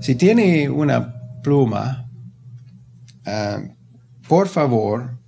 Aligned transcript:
Si 0.00 0.14
tiene 0.14 0.68
una 0.68 1.14
pluma, 1.42 2.08
ah, 3.24 3.60
por 4.28 4.48
favor, 4.48 5.18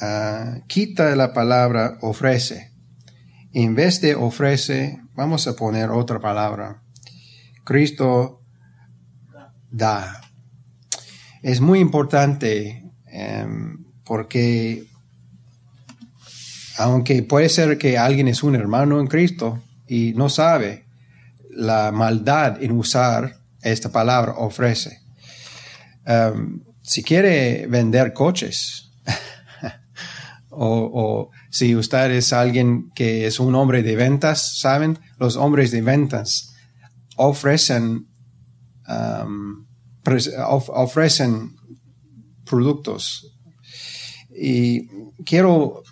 ah, 0.00 0.58
quita 0.66 1.14
la 1.16 1.32
palabra 1.32 1.98
ofrece. 2.00 2.72
En 3.52 3.74
vez 3.74 4.00
de 4.00 4.14
ofrece, 4.14 5.00
vamos 5.14 5.46
a 5.46 5.56
poner 5.56 5.90
otra 5.90 6.20
palabra. 6.20 6.82
Cristo 7.64 8.42
da. 9.70 10.20
Es 11.42 11.60
muy 11.60 11.80
importante 11.80 12.84
em, 13.06 13.84
porque 14.04 14.86
aunque 16.78 17.22
puede 17.22 17.48
ser 17.48 17.76
que 17.78 17.98
alguien 17.98 18.28
es 18.28 18.42
un 18.42 18.54
hermano 18.54 19.00
en 19.00 19.08
Cristo 19.08 19.62
y 19.86 20.12
no 20.14 20.28
sabe 20.28 20.84
la 21.50 21.90
maldad 21.90 22.62
en 22.62 22.72
usar 22.72 23.37
esta 23.70 23.90
palabra 23.90 24.34
ofrece. 24.38 25.00
Em, 26.04 26.60
si 26.82 27.02
quiere 27.02 27.66
vender 27.66 28.12
coches 28.12 28.90
o, 30.50 31.30
si 31.50 31.76
usted 31.76 32.10
es 32.12 32.32
alguien 32.32 32.90
que 32.94 33.26
es 33.26 33.40
un 33.40 33.54
hombre 33.54 33.82
de 33.82 33.96
ventas, 33.96 34.58
¿saben? 34.58 34.98
Los 35.18 35.36
hombres 35.36 35.70
de 35.70 35.82
ventas 35.82 36.54
ofrecen, 37.16 38.06
um, 38.88 39.66
ofrecen 40.68 41.56
productos. 42.44 43.36
Y 44.30 44.88
quiero 45.24 45.82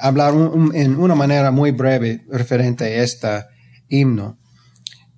hablar 0.00 0.34
en 0.74 0.96
una 0.98 1.14
manera 1.14 1.50
muy 1.50 1.70
breve 1.70 2.24
referente 2.28 2.84
a 2.84 3.02
este 3.02 3.44
himno. 3.88 4.38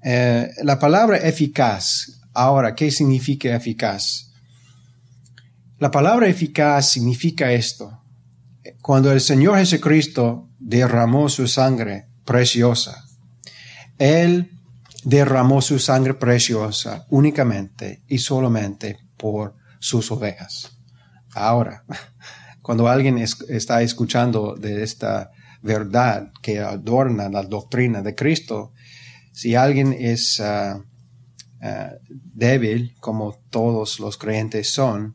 Eh, 0.03 0.51
la 0.63 0.79
palabra 0.79 1.17
eficaz, 1.17 2.21
ahora, 2.33 2.75
¿qué 2.75 2.91
significa 2.91 3.55
eficaz? 3.55 4.33
La 5.79 5.91
palabra 5.91 6.29
eficaz 6.29 6.91
significa 6.91 7.53
esto. 7.53 8.03
Cuando 8.81 9.13
el 9.13 9.21
Señor 9.21 9.59
Jesucristo 9.59 10.49
derramó 10.59 11.29
su 11.29 11.47
sangre 11.47 12.07
preciosa, 12.25 13.05
Él 13.99 14.53
derramó 15.05 15.61
su 15.63 15.79
sangre 15.79 16.15
preciosa 16.15 17.07
únicamente 17.11 18.03
y 18.09 18.19
solamente 18.19 18.99
por 19.17 19.55
sus 19.79 20.11
ovejas. 20.11 20.79
Ahora, 21.35 21.85
cuando 22.63 22.89
alguien 22.89 23.19
está 23.19 23.83
escuchando 23.83 24.57
de 24.57 24.83
esta 24.83 25.31
verdad 25.63 26.33
que 26.43 26.61
adorna 26.61 27.29
la 27.29 27.43
doctrina 27.43 28.03
de 28.03 28.15
Cristo, 28.15 28.73
si 29.37 29.55
alguien 29.55 29.93
es 29.93 30.41
ah, 30.41 30.83
ah, 31.61 31.93
débil, 32.33 32.95
como 33.01 33.39
todos 33.51 34.01
los 34.01 34.17
creyentes 34.17 34.71
son, 34.71 35.15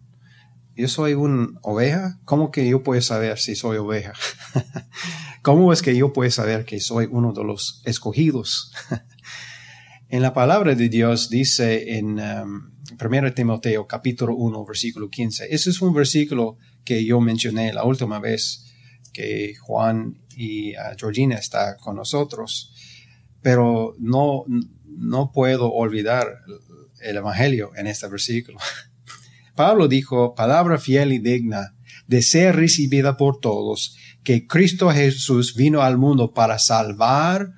yo 0.76 0.88
soy 0.88 1.16
una 1.16 1.48
oveja, 1.64 2.20
¿cómo 2.24 2.52
que 2.52 2.70
yo 2.70 2.84
puedo 2.84 3.02
saber 3.02 3.40
si 3.40 3.56
soy 3.56 3.78
oveja? 3.78 4.14
¿Cómo 5.42 5.74
es 5.74 5.82
que 5.82 5.98
yo 5.98 6.14
puedo 6.14 6.30
saber 6.30 6.66
que 6.66 6.80
soy 6.80 7.08
uno 7.10 7.34
de 7.34 7.44
los 7.44 7.82
escogidos? 7.84 8.72
en 10.10 10.22
la 10.22 10.36
palabra 10.36 10.76
de 10.76 10.88
Dios 10.88 11.32
dice 11.32 11.98
en 11.98 12.20
1 12.20 12.44
um, 12.44 13.34
Timoteo 13.34 13.88
capítulo 13.88 14.36
1 14.36 14.66
versículo 14.68 15.10
15. 15.10 15.48
Ese 15.50 15.72
es 15.72 15.82
un 15.82 15.96
versículo 15.96 16.60
que 16.86 17.04
yo 17.04 17.20
mencioné 17.22 17.74
la 17.74 17.86
última 17.86 18.20
vez 18.20 18.72
que 19.14 19.56
Juan 19.62 20.22
y 20.36 20.76
uh, 20.76 20.96
Georgina 20.96 21.38
está 21.38 21.76
con 21.78 21.96
nosotros, 21.96 22.72
pero 23.42 23.96
no, 24.00 24.44
no 24.86 25.32
puedo 25.32 25.72
olvidar 25.72 26.28
el 27.02 27.18
Evangelio 27.18 27.72
en 27.76 27.88
este 27.88 28.08
versículo. 28.08 28.60
Pablo 29.56 29.88
dijo, 29.88 30.36
palabra 30.36 30.78
fiel 30.78 31.12
y 31.14 31.20
digna 31.20 31.76
de 32.08 32.22
ser 32.22 32.56
recibida 32.56 33.18
por 33.18 33.40
todos, 33.40 33.96
que 34.24 34.48
Cristo 34.48 34.90
Jesús 34.92 35.56
vino 35.56 35.82
al 35.82 35.98
mundo 35.98 36.34
para 36.34 36.60
salvar 36.60 37.52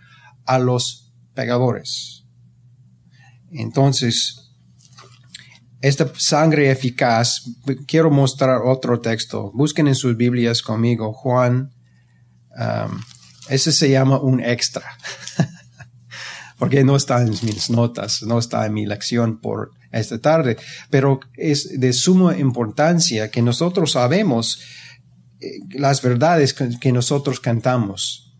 a 0.45 0.59
los 0.59 1.13
pecadores. 1.33 2.25
Entonces, 3.51 4.43
esta 5.81 6.11
sangre 6.17 6.71
eficaz, 6.71 7.43
quiero 7.87 8.09
mostrar 8.09 8.61
otro 8.63 9.01
texto. 9.01 9.51
Busquen 9.53 9.87
en 9.87 9.95
sus 9.95 10.15
Biblias 10.15 10.61
conmigo 10.61 11.13
Juan. 11.13 11.71
Um, 12.57 13.01
ese 13.49 13.71
se 13.71 13.89
llama 13.89 14.19
un 14.19 14.39
extra, 14.39 14.85
porque 16.63 16.85
no 16.85 16.95
está 16.95 17.21
en 17.21 17.31
mis 17.31 17.69
notas, 17.69 18.23
no 18.23 18.39
está 18.39 18.65
en 18.65 18.73
mi 18.73 18.85
lección 18.85 19.41
por 19.41 19.71
esta 19.91 20.17
tarde, 20.19 20.55
pero 20.89 21.19
es 21.35 21.77
de 21.77 21.91
suma 21.91 22.37
importancia 22.37 23.29
que 23.29 23.41
nosotros 23.41 23.91
sabemos 23.91 24.61
eh, 25.41 25.59
las 25.71 26.01
verdades 26.01 26.53
que 26.53 26.91
nosotros 26.93 27.41
cantamos. 27.41 28.33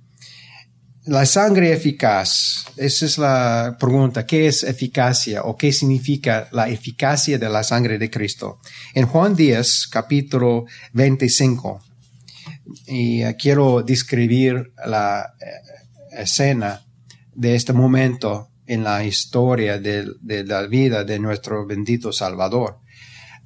La 1.04 1.26
sangre 1.26 1.74
eficaz, 1.74 2.64
esa 2.78 3.06
es 3.06 3.18
la 3.18 3.76
pregunta, 3.78 4.26
¿qué 4.26 4.48
es 4.48 4.64
eficacia 4.64 5.44
o 5.44 5.58
qué 5.58 5.74
significa 5.74 6.48
la 6.54 6.70
eficacia 6.70 7.38
de 7.38 7.50
la 7.50 7.62
sangre 7.62 7.98
de 7.98 8.10
Cristo? 8.10 8.62
En 8.94 9.06
Juan 9.06 9.36
10, 9.36 9.88
capítulo 9.88 10.64
25, 10.94 11.84
y 12.88 13.22
eh, 13.22 13.36
quiero 13.38 13.84
describir 13.84 14.72
la 14.86 15.34
eh, 15.42 16.22
escena 16.22 16.86
de 17.36 17.56
este 17.56 17.74
momento 17.74 18.50
en 18.66 18.84
la 18.84 19.04
historia 19.04 19.78
de, 19.78 20.14
la 20.46 20.68
vida 20.68 21.04
de 21.04 21.20
nuestro 21.20 21.66
bendito 21.66 22.12
Salvador. 22.12 22.80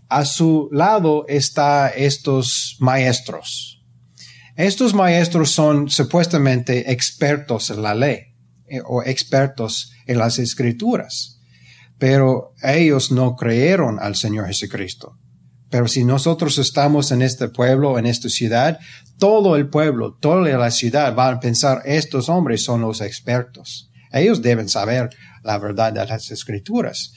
A 0.10 0.26
su 0.26 0.70
lado 0.72 1.26
están 1.28 1.92
estos 1.96 2.78
maestros. 2.80 3.84
Estos 4.56 4.94
maestros 4.94 5.52
son 5.52 5.90
supuestamente 5.90 6.92
expertos 6.92 7.70
en 7.70 7.82
la 7.82 7.94
ley 7.94 8.20
eh, 8.68 8.82
o 8.86 9.04
expertos 9.04 9.92
en 10.08 10.18
las 10.18 10.40
escrituras, 10.40 11.42
pero 11.98 12.54
ellos 12.64 13.12
no 13.12 13.36
creyeron 13.36 14.00
al 14.00 14.16
Señor 14.16 14.48
Jesucristo. 14.48 15.18
Pero 15.70 15.88
si 15.88 16.04
nosotros 16.04 16.58
estamos 16.58 17.12
en 17.12 17.22
este 17.22 17.50
pueblo, 17.50 18.00
en 18.00 18.06
esta 18.06 18.30
ciudad, 18.30 18.80
todo 19.18 19.56
el 19.56 19.68
pueblo, 19.70 20.14
toda 20.14 20.58
la 20.58 20.72
ciudad 20.72 21.16
va 21.16 21.30
a 21.30 21.40
pensar, 21.40 21.82
estos 21.86 22.30
hombres 22.30 22.64
son 22.64 22.82
los 22.82 23.02
expertos. 23.02 23.92
Ellos 24.12 24.42
deben 24.42 24.70
saber 24.70 25.10
la 25.44 25.58
verdad 25.58 25.92
de 25.92 26.06
las 26.06 26.32
escrituras. 26.32 27.14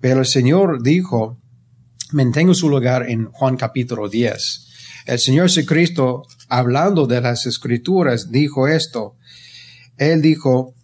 Pero 0.00 0.20
el 0.20 0.26
Señor 0.26 0.82
dijo, 0.82 1.38
mantengo 2.10 2.54
su 2.54 2.68
lugar 2.68 3.08
en 3.08 3.26
Juan 3.30 3.56
capítulo 3.56 4.08
10. 4.08 4.68
El 5.06 5.18
Señor 5.18 5.48
Jesucristo, 5.48 6.24
hablando 6.48 7.06
de 7.06 7.20
las 7.20 7.46
escrituras, 7.46 8.30
dijo 8.30 8.66
esto. 8.66 9.16
Él 9.96 10.22
dijo, 10.22 10.74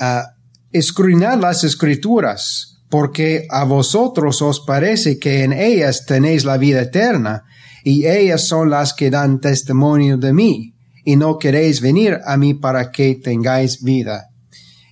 uh, 0.00 1.38
las 1.40 1.64
escrituras, 1.64 2.77
porque 2.88 3.46
a 3.50 3.64
vosotros 3.64 4.40
os 4.42 4.60
parece 4.60 5.18
que 5.18 5.44
en 5.44 5.52
ellas 5.52 6.06
tenéis 6.06 6.44
la 6.44 6.56
vida 6.56 6.82
eterna, 6.82 7.44
y 7.84 8.06
ellas 8.06 8.46
son 8.46 8.70
las 8.70 8.94
que 8.94 9.10
dan 9.10 9.40
testimonio 9.40 10.16
de 10.16 10.32
mí, 10.32 10.74
y 11.04 11.16
no 11.16 11.38
queréis 11.38 11.80
venir 11.80 12.18
a 12.24 12.36
mí 12.36 12.54
para 12.54 12.90
que 12.90 13.14
tengáis 13.16 13.82
vida. 13.82 14.28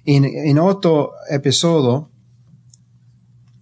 En, 0.05 0.59
otro 0.59 1.13
episodio, 1.29 2.11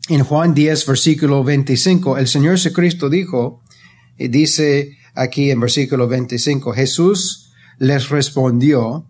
en 0.08 0.22
Juan 0.22 0.52
10, 0.52 0.86
versículo 0.86 1.42
25, 1.42 2.18
el 2.18 2.28
Señor 2.28 2.52
Jesucristo 2.52 3.08
dijo, 3.08 3.62
y 4.18 4.28
dice 4.28 4.90
aquí 5.14 5.50
en 5.50 5.60
versículo 5.60 6.06
25, 6.06 6.72
Jesús 6.72 7.50
les 7.78 8.10
respondió, 8.10 9.06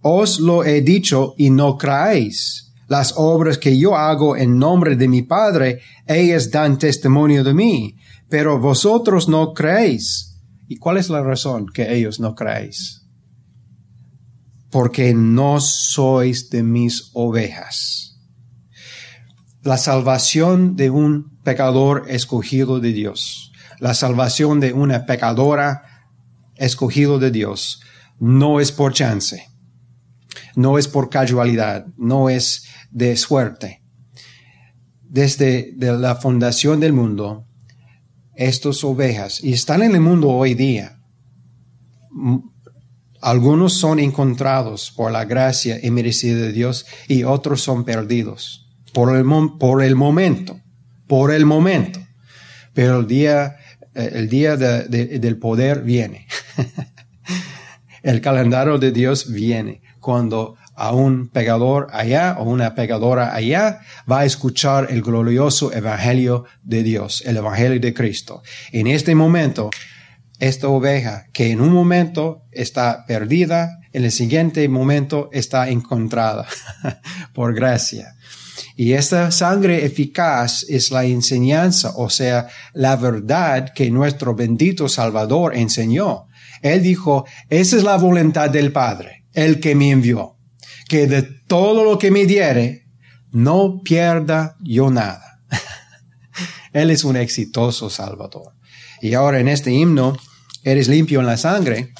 os 0.00 0.38
lo 0.38 0.64
he 0.64 0.80
dicho 0.82 1.34
y 1.36 1.50
no 1.50 1.76
creáis. 1.76 2.65
Las 2.86 3.14
obras 3.16 3.58
que 3.58 3.78
yo 3.78 3.96
hago 3.96 4.36
en 4.36 4.58
nombre 4.58 4.96
de 4.96 5.08
mi 5.08 5.22
Padre, 5.22 5.80
ellas 6.06 6.50
dan 6.50 6.78
testimonio 6.78 7.42
de 7.42 7.54
mí, 7.54 7.96
pero 8.28 8.60
vosotros 8.60 9.28
no 9.28 9.52
creéis. 9.52 10.38
¿Y 10.68 10.76
cuál 10.76 10.96
es 10.96 11.10
la 11.10 11.22
razón 11.22 11.66
que 11.72 11.94
ellos 11.94 12.20
no 12.20 12.34
creéis? 12.34 13.06
porque 14.76 15.14
no 15.14 15.58
sois 15.58 16.50
de 16.50 16.62
mis 16.62 17.10
ovejas. 17.14 18.18
La 19.62 19.78
salvación 19.78 20.76
de 20.76 20.90
un 20.90 21.40
pecador 21.42 22.04
escogido 22.08 22.78
de 22.78 22.92
Dios, 22.92 23.52
la 23.80 23.94
salvación 23.94 24.60
de 24.60 24.74
una 24.74 25.06
pecadora 25.06 26.10
escogido 26.56 27.18
de 27.18 27.30
Dios, 27.30 27.80
no 28.18 28.60
es 28.60 28.70
por 28.70 28.92
chance, 28.92 29.48
no 30.54 30.76
es 30.76 30.88
por 30.88 31.08
casualidad, 31.08 31.86
no 31.96 32.28
es 32.28 32.65
de 32.90 33.16
suerte. 33.16 33.82
Desde 35.02 35.72
la 35.78 36.16
fundación 36.16 36.80
del 36.80 36.92
mundo, 36.92 37.46
estas 38.34 38.84
ovejas, 38.84 39.42
y 39.42 39.52
están 39.52 39.82
en 39.82 39.94
el 39.94 40.00
mundo 40.00 40.28
hoy 40.30 40.54
día, 40.54 40.98
algunos 43.20 43.74
son 43.74 43.98
encontrados 43.98 44.92
por 44.94 45.10
la 45.10 45.24
gracia 45.24 45.78
y 45.82 45.90
merecida 45.90 46.36
de 46.36 46.52
Dios 46.52 46.86
y 47.08 47.24
otros 47.24 47.60
son 47.62 47.84
perdidos. 47.84 48.62
por 48.92 49.14
el, 49.16 49.24
por 49.58 49.82
el 49.82 49.94
momento, 49.94 50.60
por 51.06 51.32
el 51.32 51.44
momento. 51.44 52.00
Pero 52.72 53.00
el 53.00 53.06
día, 53.06 53.56
eh, 53.94 54.10
el 54.14 54.28
día 54.28 54.56
del 54.56 55.38
poder 55.38 55.82
viene. 55.82 56.26
el 58.02 58.20
calendario 58.20 58.78
de 58.78 58.92
Dios 58.92 59.32
viene 59.32 59.82
cuando 59.98 60.56
a 60.76 60.92
un 60.92 61.28
pegador 61.28 61.88
allá 61.92 62.36
o 62.38 62.44
una 62.44 62.74
pegadora 62.74 63.34
allá 63.34 63.80
va 64.10 64.20
a 64.20 64.24
escuchar 64.24 64.88
el 64.90 65.02
glorioso 65.02 65.72
evangelio 65.72 66.44
de 66.62 66.82
Dios, 66.82 67.22
el 67.24 67.38
evangelio 67.38 67.80
de 67.80 67.94
Cristo. 67.94 68.42
En 68.72 68.86
este 68.86 69.14
momento, 69.14 69.70
esta 70.38 70.68
oveja 70.68 71.26
que 71.32 71.50
en 71.50 71.62
un 71.62 71.72
momento 71.72 72.42
está 72.52 73.06
perdida, 73.06 73.80
en 73.92 74.04
el 74.04 74.12
siguiente 74.12 74.68
momento 74.68 75.30
está 75.32 75.70
encontrada 75.70 76.46
por 77.32 77.54
gracia. 77.54 78.14
Y 78.76 78.92
esta 78.92 79.30
sangre 79.30 79.86
eficaz 79.86 80.66
es 80.68 80.90
la 80.90 81.04
enseñanza, 81.04 81.94
o 81.96 82.10
sea, 82.10 82.48
la 82.74 82.96
verdad 82.96 83.72
que 83.74 83.90
nuestro 83.90 84.34
bendito 84.34 84.90
Salvador 84.90 85.56
enseñó. 85.56 86.26
Él 86.60 86.82
dijo, 86.82 87.24
esa 87.48 87.76
es 87.76 87.82
la 87.82 87.96
voluntad 87.96 88.50
del 88.50 88.72
Padre, 88.72 89.24
el 89.32 89.60
que 89.60 89.74
me 89.74 89.90
envió 89.90 90.35
que 90.88 91.06
de 91.06 91.22
todo 91.22 91.84
lo 91.84 91.98
que 91.98 92.10
me 92.10 92.26
diere, 92.26 92.86
no 93.32 93.82
pierda 93.82 94.56
yo 94.60 94.90
nada. 94.90 95.42
Él 96.72 96.90
es 96.90 97.04
un 97.04 97.16
exitoso 97.16 97.90
Salvador. 97.90 98.54
Y 99.00 99.14
ahora 99.14 99.40
en 99.40 99.48
este 99.48 99.72
himno, 99.72 100.16
eres 100.62 100.88
limpio 100.88 101.20
en 101.20 101.26
la 101.26 101.36
sangre. 101.36 101.92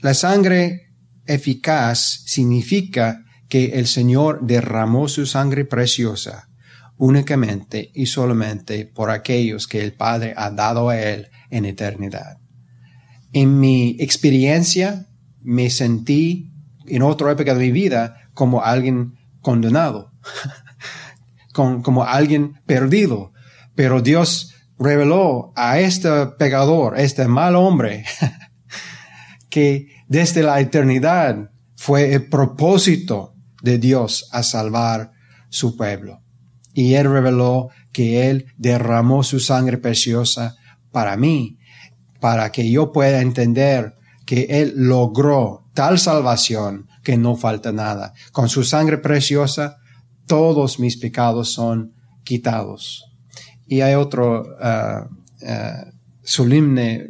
La 0.00 0.14
sangre 0.14 0.92
eficaz 1.26 2.22
significa 2.26 3.24
que 3.48 3.78
el 3.78 3.86
Señor 3.86 4.40
derramó 4.42 5.08
su 5.08 5.26
sangre 5.26 5.64
preciosa 5.64 6.48
únicamente 6.96 7.90
y 7.94 8.06
solamente 8.06 8.84
por 8.84 9.10
aquellos 9.10 9.66
que 9.66 9.82
el 9.82 9.94
Padre 9.94 10.34
ha 10.36 10.50
dado 10.50 10.90
a 10.90 11.00
Él 11.00 11.28
en 11.48 11.64
eternidad. 11.64 12.38
En 13.32 13.58
mi 13.58 13.96
experiencia 14.00 15.08
me 15.40 15.70
sentí 15.70 16.49
en 16.90 17.02
otra 17.02 17.32
época 17.32 17.54
de 17.54 17.60
mi 17.60 17.72
vida 17.72 18.30
como 18.34 18.62
alguien 18.62 19.18
condenado, 19.40 20.12
como 21.52 22.04
alguien 22.04 22.60
perdido. 22.66 23.32
Pero 23.74 24.00
Dios 24.02 24.54
reveló 24.78 25.52
a 25.56 25.78
este 25.78 26.26
pecador, 26.38 26.98
este 26.98 27.28
mal 27.28 27.54
hombre, 27.56 28.04
que 29.50 29.88
desde 30.08 30.42
la 30.42 30.60
eternidad 30.60 31.50
fue 31.76 32.14
el 32.14 32.28
propósito 32.28 33.34
de 33.62 33.78
Dios 33.78 34.28
a 34.32 34.42
salvar 34.42 35.12
su 35.48 35.76
pueblo. 35.76 36.22
Y 36.72 36.94
Él 36.94 37.10
reveló 37.10 37.68
que 37.92 38.30
Él 38.30 38.46
derramó 38.56 39.22
su 39.22 39.40
sangre 39.40 39.78
preciosa 39.78 40.56
para 40.92 41.16
mí, 41.16 41.58
para 42.20 42.50
que 42.52 42.70
yo 42.70 42.92
pueda 42.92 43.20
entender 43.20 43.94
que 44.30 44.46
Él 44.48 44.74
logró 44.76 45.64
tal 45.74 45.98
salvación 45.98 46.86
que 47.02 47.16
no 47.16 47.34
falta 47.34 47.72
nada. 47.72 48.14
Con 48.30 48.48
su 48.48 48.62
sangre 48.62 48.98
preciosa, 48.98 49.78
todos 50.28 50.78
mis 50.78 50.98
pecados 50.98 51.52
son 51.52 51.94
quitados. 52.22 53.06
Y 53.66 53.80
hay 53.80 53.94
otro 53.94 54.42
uh, 54.42 55.02
uh, 55.44 55.92
solemne 56.22 57.08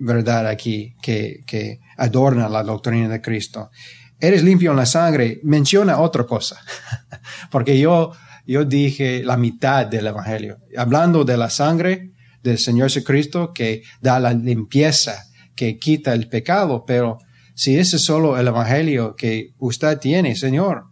verdad 0.00 0.48
aquí 0.48 0.96
que, 1.00 1.44
que 1.46 1.78
adorna 1.98 2.48
la 2.48 2.64
doctrina 2.64 3.08
de 3.10 3.20
Cristo. 3.20 3.70
Eres 4.18 4.42
limpio 4.42 4.72
en 4.72 4.78
la 4.78 4.86
sangre, 4.86 5.38
menciona 5.44 6.00
otra 6.00 6.24
cosa. 6.24 6.60
Porque 7.52 7.78
yo, 7.78 8.10
yo 8.44 8.64
dije 8.64 9.22
la 9.22 9.36
mitad 9.36 9.86
del 9.86 10.08
Evangelio. 10.08 10.58
Hablando 10.76 11.22
de 11.24 11.36
la 11.36 11.48
sangre 11.48 12.10
del 12.42 12.58
Señor 12.58 12.90
Jesucristo 12.90 13.52
que 13.52 13.84
da 14.00 14.18
la 14.18 14.32
limpieza, 14.32 15.26
que 15.56 15.78
quita 15.78 16.12
el 16.12 16.28
pecado, 16.28 16.84
pero 16.86 17.18
si 17.54 17.78
ese 17.78 17.96
es 17.96 18.04
solo 18.04 18.38
el 18.38 18.46
evangelio 18.46 19.16
que 19.16 19.54
usted 19.58 19.98
tiene, 19.98 20.36
Señor, 20.36 20.84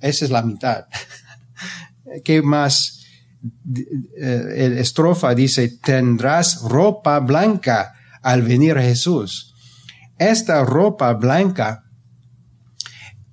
esa 0.00 0.24
es 0.24 0.30
la 0.30 0.42
mitad. 0.42 0.86
¿Qué 2.24 2.40
más? 2.42 3.04
Eh, 4.20 4.54
el 4.56 4.78
estrofa 4.78 5.34
dice, 5.34 5.68
tendrás 5.82 6.62
ropa 6.62 7.20
blanca 7.20 7.94
al 8.22 8.42
venir 8.42 8.78
Jesús. 8.78 9.54
Esta 10.18 10.64
ropa 10.64 11.12
blanca 11.12 11.84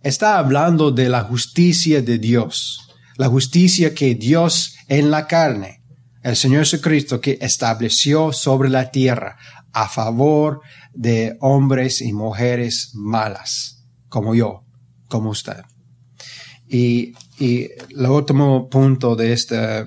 está 0.03 0.37
hablando 0.37 0.91
de 0.91 1.09
la 1.09 1.21
justicia 1.21 2.01
de 2.01 2.19
Dios, 2.19 2.79
la 3.17 3.27
justicia 3.27 3.95
que 3.95 4.13
Dios 4.13 4.75
en 4.87 5.09
la 5.09 5.25
carne, 5.25 5.81
el 6.21 6.35
Señor 6.35 6.59
Jesucristo 6.65 7.21
que 7.21 7.37
estableció 7.41 8.33
sobre 8.33 8.69
la 8.69 8.91
tierra 8.91 9.37
a 9.75 9.89
favor 9.89 10.61
de 10.93 11.35
hombres 11.41 12.01
y 12.01 12.13
mujeres 12.13 12.91
malas, 12.93 13.83
como 14.07 14.33
yo, 14.33 14.63
como 15.09 15.31
usted. 15.31 15.63
Y, 16.65 17.13
y 17.37 17.67
el 17.89 18.05
último 18.05 18.69
punto 18.69 19.17
de 19.17 19.33
esta 19.33 19.85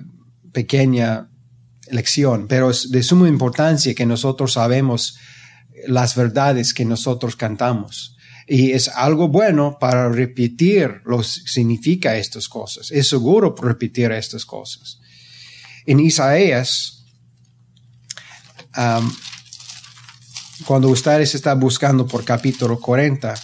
pequeña 0.52 1.30
lección, 1.90 2.48
pero 2.48 2.68
es 2.68 2.90
de 2.90 3.02
suma 3.02 3.28
importancia 3.28 3.94
que 3.94 4.04
nosotros 4.04 4.52
sabemos 4.52 5.16
las 5.86 6.14
verdades 6.14 6.74
que 6.74 6.84
nosotros 6.84 7.34
cantamos. 7.34 8.14
Y 8.46 8.72
es 8.72 8.88
algo 8.88 9.28
bueno 9.28 9.78
para 9.80 10.10
repetir 10.10 11.00
lo 11.06 11.18
que 11.18 11.24
significa 11.24 12.18
estas 12.18 12.46
cosas. 12.46 12.90
Es 12.90 13.08
seguro 13.08 13.54
repetir 13.58 14.12
estas 14.12 14.44
cosas. 14.44 15.00
En 15.86 15.98
Isaías, 15.98 17.06
um, 18.76 19.10
cuando 20.66 20.88
ustedes 20.88 21.34
están 21.34 21.60
buscando 21.60 22.06
por 22.06 22.24
capítulo 22.24 22.80
40, 22.80 23.34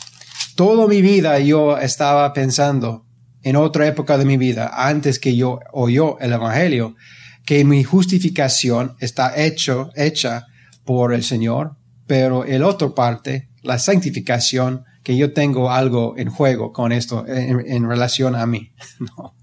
toda 0.54 0.86
mi 0.86 1.00
vida 1.00 1.38
yo 1.38 1.78
estaba 1.78 2.32
pensando 2.32 3.06
en 3.42 3.56
otra 3.56 3.86
época 3.86 4.18
de 4.18 4.24
mi 4.24 4.36
vida, 4.36 4.70
antes 4.74 5.18
que 5.18 5.36
yo 5.36 5.60
oyó 5.72 6.18
el 6.20 6.32
Evangelio, 6.32 6.96
que 7.44 7.64
mi 7.64 7.84
justificación 7.84 8.96
está 9.00 9.36
hecho, 9.36 9.90
hecha 9.94 10.46
por 10.84 11.12
el 11.12 11.22
Señor, 11.22 11.76
pero 12.06 12.44
el 12.44 12.62
otro 12.62 12.94
parte, 12.94 13.48
la 13.62 13.78
santificación, 13.78 14.84
que 15.02 15.16
yo 15.16 15.34
tengo 15.34 15.70
algo 15.70 16.14
en 16.16 16.30
juego 16.30 16.72
con 16.72 16.90
esto 16.90 17.26
en, 17.28 17.62
en 17.66 17.88
relación 17.88 18.34
a 18.34 18.46
mí. 18.46 18.72
No, 19.16 19.34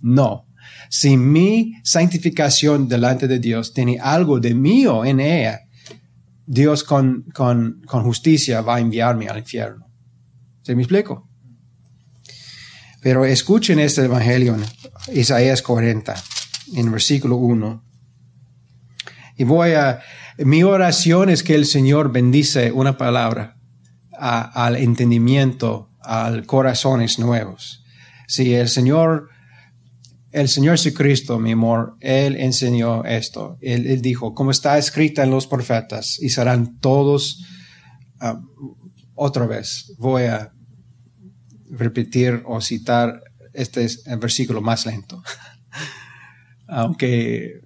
no. 0.00 0.44
Si 0.90 1.16
mi 1.16 1.74
santificación 1.84 2.88
delante 2.88 3.28
de 3.28 3.38
Dios 3.38 3.74
tiene 3.74 3.98
algo 4.00 4.40
de 4.40 4.54
mío 4.54 5.04
en 5.04 5.20
ella, 5.20 5.67
Dios 6.50 6.82
con, 6.82 7.26
con, 7.34 7.82
con 7.86 8.02
justicia 8.04 8.62
va 8.62 8.76
a 8.76 8.80
enviarme 8.80 9.28
al 9.28 9.38
infierno. 9.38 9.86
¿Se 10.62 10.74
me 10.74 10.80
explico? 10.80 11.28
Pero 13.02 13.26
escuchen 13.26 13.78
este 13.78 14.06
evangelio 14.06 14.54
en 14.54 14.64
Isaías 15.14 15.60
40, 15.60 16.14
en 16.74 16.90
versículo 16.90 17.36
1. 17.36 17.84
Y 19.36 19.44
voy 19.44 19.72
a, 19.72 20.00
mi 20.38 20.62
oración 20.62 21.28
es 21.28 21.42
que 21.42 21.54
el 21.54 21.66
Señor 21.66 22.12
bendice 22.12 22.72
una 22.72 22.96
palabra 22.96 23.58
al 24.18 24.76
entendimiento, 24.76 25.90
al 26.00 26.46
corazones 26.46 27.18
nuevos. 27.18 27.84
Si 28.26 28.54
el 28.54 28.70
Señor 28.70 29.28
el 30.30 30.48
Señor 30.48 30.76
Jesucristo, 30.76 31.38
mi 31.38 31.52
amor, 31.52 31.96
Él 32.00 32.36
enseñó 32.36 33.04
esto. 33.04 33.56
Él, 33.60 34.02
dijo, 34.02 34.34
como 34.34 34.50
está 34.50 34.76
escrita 34.76 35.22
en 35.22 35.30
los 35.30 35.46
profetas, 35.46 36.18
y 36.20 36.28
serán 36.28 36.78
todos, 36.78 37.44
ah, 38.20 38.40
otra 39.14 39.46
vez, 39.46 39.94
voy 39.98 40.24
a 40.24 40.52
repetir 41.70 42.42
o 42.46 42.60
citar 42.60 43.22
este 43.54 43.86
versículo 44.18 44.60
más 44.60 44.86
lento. 44.86 45.22
Aunque 46.68 47.60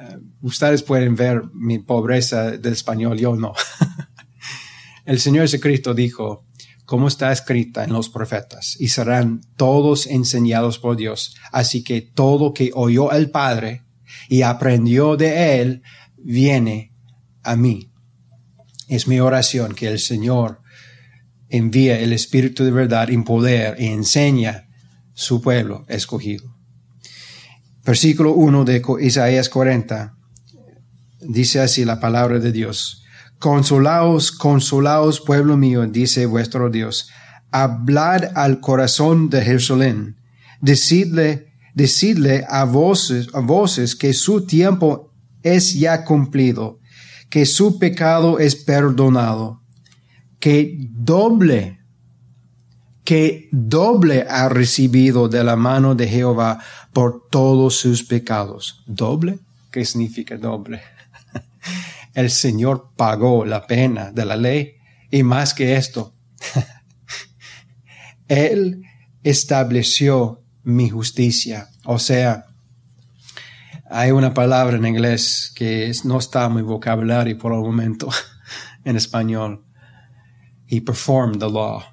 ah, 0.00 0.18
ustedes 0.40 0.82
pueden 0.84 1.16
ver 1.16 1.42
mi 1.52 1.80
pobreza 1.80 2.52
del 2.52 2.72
español, 2.74 3.18
yo 3.18 3.34
no. 3.34 3.54
el 5.04 5.18
Señor 5.18 5.42
Jesucristo 5.42 5.94
dijo, 5.94 6.47
como 6.88 7.06
está 7.06 7.30
escrita 7.30 7.84
en 7.84 7.92
los 7.92 8.08
profetas, 8.08 8.74
y 8.80 8.88
serán 8.88 9.42
todos 9.58 10.06
enseñados 10.06 10.78
por 10.78 10.96
Dios. 10.96 11.36
Así 11.52 11.84
que 11.84 12.00
todo 12.00 12.54
que 12.54 12.70
oyó 12.72 13.12
el 13.12 13.30
Padre 13.30 13.82
y 14.30 14.40
aprendió 14.40 15.18
de 15.18 15.60
Él, 15.60 15.82
viene 16.16 16.94
a 17.42 17.56
mí. 17.56 17.92
Es 18.88 19.06
mi 19.06 19.20
oración 19.20 19.74
que 19.74 19.88
el 19.88 19.98
Señor 19.98 20.62
envíe 21.50 21.90
el 21.90 22.14
Espíritu 22.14 22.64
de 22.64 22.70
verdad 22.70 23.10
en 23.10 23.22
poder 23.22 23.78
y 23.78 23.88
enseña 23.88 24.70
su 25.12 25.42
pueblo 25.42 25.84
escogido. 25.88 26.56
Versículo 27.84 28.32
1 28.32 28.64
de 28.64 28.82
Isaías 29.02 29.50
40 29.50 30.16
dice 31.20 31.60
así 31.60 31.84
la 31.84 32.00
palabra 32.00 32.38
de 32.38 32.50
Dios. 32.50 32.97
Consolaos, 33.38 34.32
consolaos, 34.32 35.20
pueblo 35.20 35.56
mío, 35.56 35.86
dice 35.86 36.26
vuestro 36.26 36.70
Dios. 36.70 37.08
Hablad 37.52 38.36
al 38.36 38.60
corazón 38.60 39.30
de 39.30 39.42
Jerusalén. 39.42 40.16
Decidle, 40.60 41.52
decidle 41.74 42.44
a 42.48 42.64
voces, 42.64 43.28
a 43.32 43.40
voces 43.40 43.94
que 43.94 44.12
su 44.12 44.44
tiempo 44.44 45.12
es 45.44 45.74
ya 45.74 46.04
cumplido, 46.04 46.80
que 47.30 47.46
su 47.46 47.78
pecado 47.78 48.40
es 48.40 48.56
perdonado, 48.56 49.62
que 50.40 50.76
doble, 50.90 51.78
que 53.04 53.48
doble 53.52 54.26
ha 54.28 54.48
recibido 54.48 55.28
de 55.28 55.44
la 55.44 55.54
mano 55.54 55.94
de 55.94 56.08
Jehová 56.08 56.58
por 56.92 57.28
todos 57.30 57.76
sus 57.76 58.02
pecados. 58.02 58.82
¿Doble? 58.86 59.38
¿Qué 59.70 59.84
significa 59.84 60.36
doble? 60.36 60.82
El 62.18 62.30
Señor 62.30 62.94
pagó 62.96 63.44
la 63.44 63.68
pena 63.68 64.10
de 64.10 64.24
la 64.24 64.34
ley 64.34 64.74
y 65.08 65.22
más 65.22 65.54
que 65.54 65.76
esto, 65.76 66.16
Él 68.28 68.82
estableció 69.22 70.42
mi 70.64 70.90
justicia. 70.90 71.68
O 71.84 72.00
sea, 72.00 72.46
hay 73.88 74.10
una 74.10 74.34
palabra 74.34 74.76
en 74.76 74.84
inglés 74.84 75.52
que 75.54 75.92
no 76.02 76.18
está 76.18 76.46
en 76.46 76.56
mi 76.56 76.62
vocabulario 76.62 77.38
por 77.38 77.52
el 77.52 77.60
momento 77.60 78.08
en 78.84 78.96
español. 78.96 79.64
He 80.66 80.80
performed 80.80 81.38
the 81.38 81.48
law. 81.48 81.84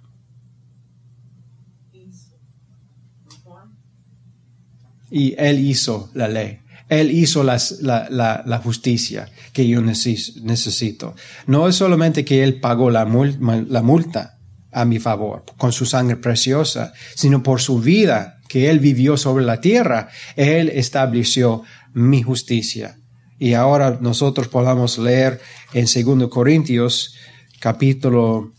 Y 5.12 5.36
él 5.38 5.60
hizo 5.60 6.10
la 6.16 6.28
ley. 6.28 6.65
Él 6.90 7.12
hizo 7.12 7.44
la, 7.44 7.58
la, 7.82 8.62
justicia 8.64 9.30
que 9.54 9.68
yo 9.68 9.82
necesito. 9.82 11.16
No 11.48 11.68
es 11.68 11.76
solamente 11.76 12.24
que 12.24 12.44
Él 12.44 12.60
pagó 12.60 12.92
la, 12.92 13.06
la 13.06 13.82
multa 13.82 14.38
a 14.72 14.86
mi 14.86 15.00
favor 15.00 15.46
con 15.58 15.72
su 15.72 15.86
sangre 15.86 16.18
preciosa, 16.18 16.94
sino 17.16 17.42
por 17.42 17.62
su 17.62 17.80
vida 17.80 18.40
que 18.48 18.70
Él 18.70 18.80
vivió 18.80 19.18
sobre 19.18 19.46
la 19.46 19.62
tierra, 19.62 20.10
Él 20.36 20.70
estableció 20.70 21.64
mi 21.94 22.22
justicia. 22.22 22.98
Y 23.40 23.54
ahora 23.54 23.98
nosotros 24.00 24.48
podamos 24.48 24.98
leer 24.98 25.42
en 25.74 25.86
2 25.86 26.30
Corintios 26.30 27.16
capítulo 27.60 28.54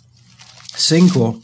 5, 0.74 1.40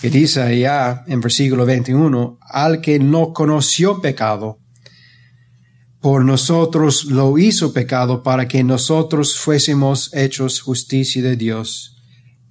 que 0.00 0.10
dice 0.10 0.42
allá 0.42 1.04
en 1.06 1.20
versículo 1.20 1.64
21, 1.64 2.38
al 2.40 2.80
que 2.80 2.98
no 2.98 3.32
conoció 3.32 4.00
pecado, 4.00 4.58
por 6.04 6.22
nosotros 6.22 7.06
lo 7.06 7.38
hizo 7.38 7.72
pecado 7.72 8.22
para 8.22 8.46
que 8.46 8.62
nosotros 8.62 9.38
fuésemos 9.38 10.12
hechos 10.12 10.60
justicia 10.60 11.22
de 11.22 11.34
Dios 11.34 11.96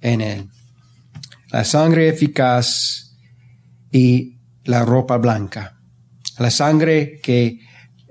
en 0.00 0.20
él. 0.22 0.48
La 1.52 1.64
sangre 1.64 2.08
eficaz 2.08 3.16
y 3.92 4.40
la 4.64 4.84
ropa 4.84 5.18
blanca. 5.18 5.78
La 6.36 6.50
sangre 6.50 7.20
que 7.22 7.60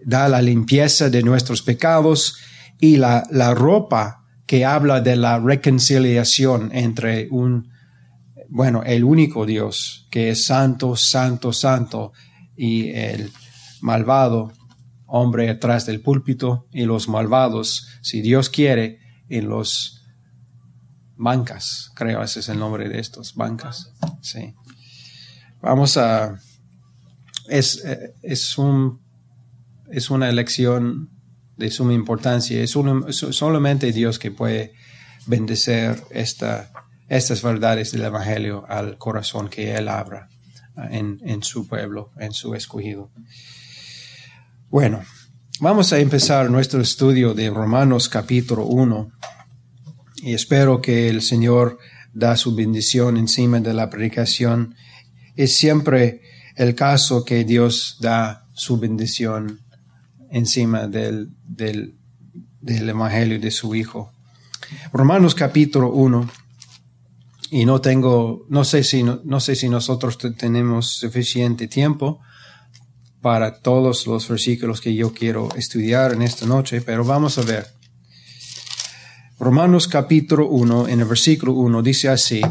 da 0.05 0.29
la 0.29 0.41
limpieza 0.41 1.09
de 1.09 1.23
nuestros 1.23 1.61
pecados 1.61 2.37
y 2.79 2.95
la, 2.95 3.27
la 3.29 3.53
ropa 3.53 4.23
que 4.45 4.63
habla 4.63 5.01
de 5.01 5.17
la 5.17 5.39
reconciliación 5.39 6.69
entre 6.73 7.27
un, 7.31 7.69
bueno, 8.47 8.81
el 8.85 9.03
único 9.03 9.45
Dios 9.45 10.07
que 10.09 10.29
es 10.29 10.45
santo, 10.45 10.95
santo, 10.95 11.51
santo 11.51 12.13
y 12.55 12.91
el 12.91 13.29
malvado 13.81 14.53
hombre 15.15 15.47
atrás 15.47 15.85
del 15.85 16.01
púlpito 16.01 16.67
y 16.71 16.85
los 16.85 17.07
malvados, 17.07 17.87
si 18.01 18.21
Dios 18.21 18.49
quiere, 18.49 18.99
en 19.29 19.47
los 19.47 20.03
bancas, 21.15 21.91
creo 21.93 22.23
ese 22.23 22.39
es 22.39 22.49
el 22.49 22.57
nombre 22.57 22.89
de 22.89 22.99
estos, 22.99 23.35
bancas. 23.35 23.93
Sí. 24.21 24.55
Vamos 25.61 25.97
a, 25.97 26.39
es, 27.47 27.83
es, 28.23 28.57
un, 28.57 29.01
es 29.91 30.09
una 30.09 30.29
elección 30.29 31.11
de 31.57 31.69
suma 31.69 31.93
importancia, 31.93 32.59
es, 32.63 32.71
solamente 32.71 33.91
Dios 33.91 34.17
que 34.17 34.31
puede 34.31 34.73
bendecir 35.27 35.95
esta, 36.09 36.71
estas 37.07 37.43
verdades 37.43 37.91
del 37.91 38.05
Evangelio 38.05 38.65
al 38.67 38.97
corazón 38.97 39.47
que 39.47 39.75
Él 39.75 39.89
abra 39.89 40.27
en, 40.89 41.19
en 41.23 41.43
su 41.43 41.67
pueblo, 41.67 42.09
en 42.17 42.31
su 42.31 42.55
escogido. 42.55 43.11
Bueno, 44.73 45.03
vamos 45.59 45.93
a 45.93 45.99
empezar 45.99 46.49
nuestro 46.49 46.81
estudio 46.81 47.35
de 47.35 47.47
Romanos 47.51 48.09
capítulo 48.09 48.65
1 48.65 49.11
y 50.23 50.33
espero 50.33 50.81
que 50.81 51.09
el 51.09 51.21
Señor 51.21 51.77
da 52.11 52.35
su 52.37 52.55
bendición 52.55 53.17
encima 53.17 53.59
de 53.59 53.71
la 53.75 53.91
predicación. 53.91 54.73
Es 55.35 55.55
siempre 55.55 56.21
el 56.55 56.73
caso 56.73 57.23
que 57.23 57.43
Dios 57.43 57.99
da 58.01 58.47
su 58.53 58.79
bendición 58.79 59.59
encima 60.31 60.87
del, 60.87 61.29
del, 61.45 61.99
del 62.59 62.89
Evangelio 62.89 63.39
de 63.39 63.51
su 63.51 63.75
Hijo. 63.75 64.11
Romanos 64.91 65.35
capítulo 65.35 65.91
1 65.91 66.27
y 67.51 67.65
no 67.65 67.79
tengo, 67.79 68.47
no 68.49 68.63
sé 68.63 68.83
si, 68.83 69.03
no, 69.03 69.21
no 69.23 69.39
sé 69.39 69.55
si 69.55 69.69
nosotros 69.69 70.17
tenemos 70.35 70.87
suficiente 70.95 71.67
tiempo 71.67 72.21
para 73.23 73.59
todos 73.59 74.05
los 74.05 74.27
versículos 74.27 74.81
que 74.81 74.93
yo 74.93 75.13
quiero 75.13 75.47
estudiar 75.55 76.11
en 76.11 76.23
esta 76.23 76.45
noche, 76.45 76.81
pero 76.81 77.05
vamos 77.05 77.37
a 77.37 77.43
ver. 77.43 77.67
Romanos 79.39 79.87
capítulo 79.87 80.49
1, 80.49 80.89
en 80.89 80.99
el 80.99 81.05
versículo 81.05 81.53
1 81.53 81.81
dice 81.81 82.09
así, 82.09 82.41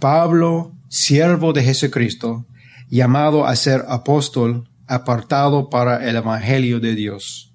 Pablo, 0.00 0.72
siervo 0.88 1.52
de 1.52 1.62
Jesucristo, 1.62 2.46
llamado 2.88 3.46
a 3.46 3.54
ser 3.56 3.84
apóstol, 3.88 4.70
apartado 4.86 5.68
para 5.68 6.08
el 6.08 6.16
Evangelio 6.16 6.80
de 6.80 6.94
Dios. 6.94 7.52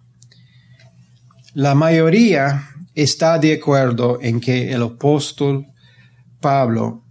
La 1.55 1.73
mayoría 1.73 2.75
está 2.93 3.39
de 3.39 3.53
acuerdo 3.53 4.19
en 4.21 4.39
que 4.39 4.71
el 4.71 4.83
apóstol 4.83 5.65
Pablo 6.39 7.03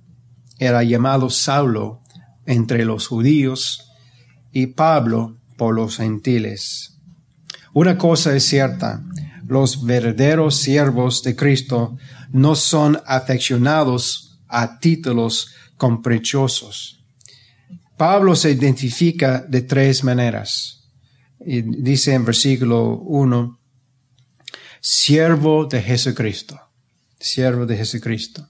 era 0.60 0.84
llamado 0.84 1.28
Saulo 1.28 2.02
entre 2.46 2.84
los 2.84 3.08
judíos 3.08 3.89
y 4.52 4.69
Pablo 4.69 5.37
por 5.57 5.75
los 5.75 5.97
gentiles. 5.97 6.97
Una 7.73 7.97
cosa 7.97 8.35
es 8.35 8.45
cierta, 8.45 9.02
los 9.47 9.85
verdaderos 9.85 10.57
siervos 10.57 11.23
de 11.23 11.37
Cristo 11.37 11.97
no 12.30 12.54
son 12.54 13.00
afeccionados 13.07 14.40
a 14.49 14.78
títulos 14.78 15.54
caprichosos. 15.76 17.04
Pablo 17.97 18.35
se 18.35 18.52
identifica 18.52 19.40
de 19.40 19.62
tres 19.62 20.04
maneras. 20.04 20.85
Dice 21.38 22.14
en 22.14 22.25
versículo 22.25 22.99
1, 22.99 23.61
siervo 24.80 25.66
de 25.66 25.83
Jesucristo, 25.83 26.61
siervo 27.19 27.66
de 27.66 27.76
Jesucristo. 27.76 28.49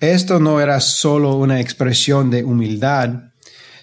Esto 0.00 0.38
no 0.38 0.60
era 0.60 0.80
solo 0.80 1.36
una 1.36 1.60
expresión 1.60 2.30
de 2.30 2.44
humildad, 2.44 3.32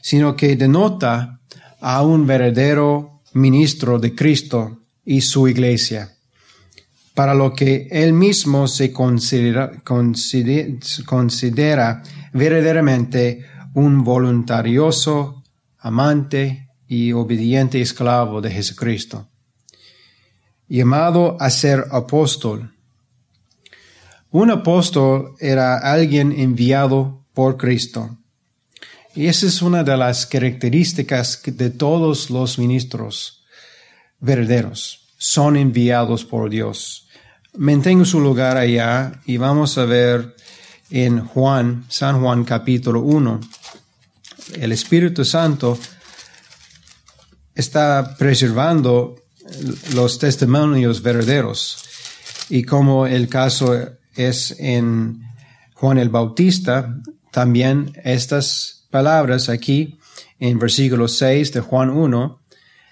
sino 0.02 0.36
que 0.36 0.56
denota 0.56 1.40
a 1.80 2.02
un 2.02 2.26
verdadero 2.28 3.22
ministro 3.34 4.00
de 4.00 4.14
Cristo 4.14 4.80
y 5.06 5.22
su 5.22 5.48
iglesia, 5.48 6.16
para 7.14 7.34
lo 7.34 7.54
que 7.54 7.88
él 7.92 8.14
mismo 8.14 8.68
se 8.68 8.92
considera, 8.94 9.72
verdaderamente 12.34 13.46
un 13.74 14.04
voluntarioso, 14.04 15.44
amante 15.80 16.70
y 16.88 17.14
obediente 17.14 17.82
esclavo 17.82 18.42
de 18.42 18.52
Jesucristo, 18.52 19.30
llamado 20.68 21.38
a 21.40 21.50
ser 21.50 21.86
apóstol. 21.92 22.74
Un 24.30 24.52
apóstol 24.52 25.36
era 25.40 25.78
alguien 25.78 26.32
enviado 26.32 27.26
por 27.34 27.58
Cristo 27.58 28.21
y 29.14 29.28
esa 29.28 29.48
es 29.48 29.62
una 29.62 29.84
de 29.84 29.98
las 29.98 30.26
características 30.26 31.42
de 31.46 31.70
todos 31.70 32.30
los 32.30 32.58
ministros 32.58 33.44
verdaderos. 34.20 35.10
Son 35.18 35.58
enviados 35.58 36.24
por 36.24 36.50
Dios. 36.50 37.08
Mantengo 37.58 38.06
su 38.06 38.20
lugar 38.20 38.58
allá 38.58 39.22
y 39.26 39.38
vamos 39.38 39.78
a 39.78 39.86
ver 39.86 40.36
en 40.90 41.26
Juan, 41.26 41.86
San 41.90 42.22
Juan 42.22 42.46
capítulo 42.46 43.02
1. 43.02 43.42
El 44.56 44.72
Espíritu 44.72 45.26
Santo 45.26 45.78
está 47.54 48.16
preservando 48.18 49.18
los 49.94 50.20
testimonios 50.20 51.02
verdaderos. 51.02 51.84
Y 52.50 52.64
como 52.64 53.08
el 53.08 53.28
caso 53.28 53.78
es 54.16 54.56
en 54.60 55.22
Juan 55.74 55.98
el 55.98 56.10
Bautista, 56.10 56.98
también 57.32 57.94
estas 58.04 58.81
palabras 58.92 59.50
aquí 59.50 59.98
en 60.40 60.60
versículo 60.60 61.08
6 61.08 61.54
de 61.54 61.62
Juan 61.62 61.90
1, 61.90 62.40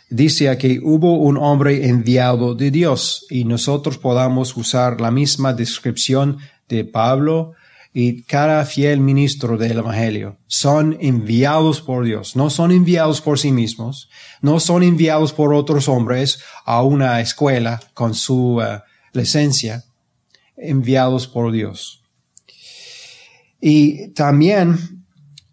dice 0.09 0.57
que 0.57 0.79
hubo 0.81 1.17
un 1.17 1.37
hombre 1.37 1.87
enviado 1.87 2.55
de 2.55 2.71
Dios 2.71 3.25
y 3.29 3.43
nosotros 3.43 3.97
podamos 3.97 4.55
usar 4.57 5.01
la 5.01 5.11
misma 5.11 5.53
descripción 5.53 6.37
de 6.67 6.85
Pablo 6.85 7.53
y 7.93 8.23
cada 8.23 8.65
fiel 8.65 8.99
ministro 8.99 9.57
del 9.57 9.79
Evangelio. 9.79 10.37
Son 10.47 10.97
enviados 11.01 11.81
por 11.81 12.05
Dios, 12.05 12.35
no 12.35 12.49
son 12.49 12.71
enviados 12.71 13.19
por 13.19 13.39
sí 13.39 13.51
mismos, 13.51 14.09
no 14.41 14.59
son 14.59 14.83
enviados 14.83 15.33
por 15.33 15.53
otros 15.53 15.89
hombres 15.89 16.39
a 16.65 16.83
una 16.83 17.19
escuela 17.19 17.79
con 17.93 18.13
su 18.13 18.57
uh, 18.57 18.81
licencia, 19.13 19.83
enviados 20.55 21.27
por 21.27 21.51
Dios. 21.51 22.03
Y 23.59 24.09
también 24.09 24.98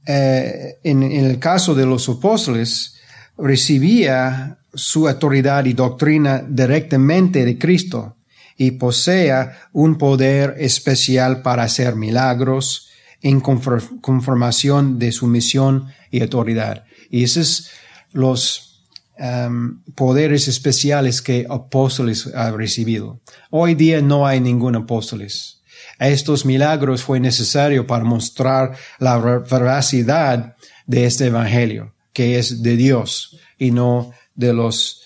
eh, 0.07 0.79
en, 0.85 1.03
el 1.03 1.39
caso 1.39 1.75
de 1.75 1.85
los 1.85 2.09
apóstoles, 2.09 2.95
recibía 3.37 4.59
su 4.73 5.09
autoridad 5.09 5.65
y 5.65 5.73
doctrina 5.73 6.45
directamente 6.49 7.45
de 7.45 7.59
Cristo 7.59 8.17
y 8.57 8.73
posea 8.73 9.69
un 9.73 9.99
poder 9.99 10.55
especial 10.59 11.43
para 11.43 11.65
hacer 11.65 11.97
milagros 11.97 12.89
en 13.21 13.41
conformación 13.41 14.99
de 14.99 15.13
su 15.13 15.27
misión 15.27 15.89
y 16.11 16.23
autoridad. 16.23 16.85
Y 17.11 17.25
esos 17.25 17.71
los 18.13 18.85
um, 19.19 19.83
poderes 19.95 20.49
especiales 20.49 21.21
que 21.21 21.47
apóstoles 21.49 22.29
han 22.35 22.57
recibido. 22.57 23.21
Hoy 23.51 23.75
día 23.75 24.01
no 24.01 24.27
hay 24.27 24.41
ningún 24.41 24.77
apóstoles. 24.77 25.63
Estos 25.99 26.45
milagros 26.45 27.03
fue 27.03 27.21
necesario 27.21 27.87
para 27.87 28.05
mostrar 28.05 28.77
la 28.99 29.19
veracidad 29.19 30.57
de 30.87 31.07
este 31.07 31.27
evangelio, 31.27 31.95
que 32.13 32.39
es 32.39 32.63
de 32.63 32.77
Dios 32.77 33.39
y 33.59 33.71
no 33.71 34.13
de 34.35 34.53
los 34.53 35.03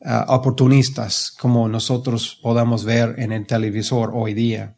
uh, 0.00 0.32
oportunistas 0.32 1.32
como 1.38 1.68
nosotros 1.68 2.38
podamos 2.42 2.84
ver 2.84 3.14
en 3.18 3.32
el 3.32 3.46
televisor 3.46 4.10
hoy 4.14 4.34
día. 4.34 4.76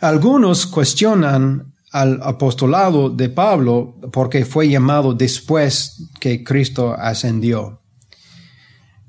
Algunos 0.00 0.66
cuestionan 0.66 1.74
al 1.92 2.20
apostolado 2.22 3.08
de 3.08 3.30
Pablo 3.30 3.96
porque 4.12 4.44
fue 4.44 4.68
llamado 4.68 5.14
después 5.14 6.10
que 6.20 6.44
Cristo 6.44 6.94
ascendió. 6.98 7.80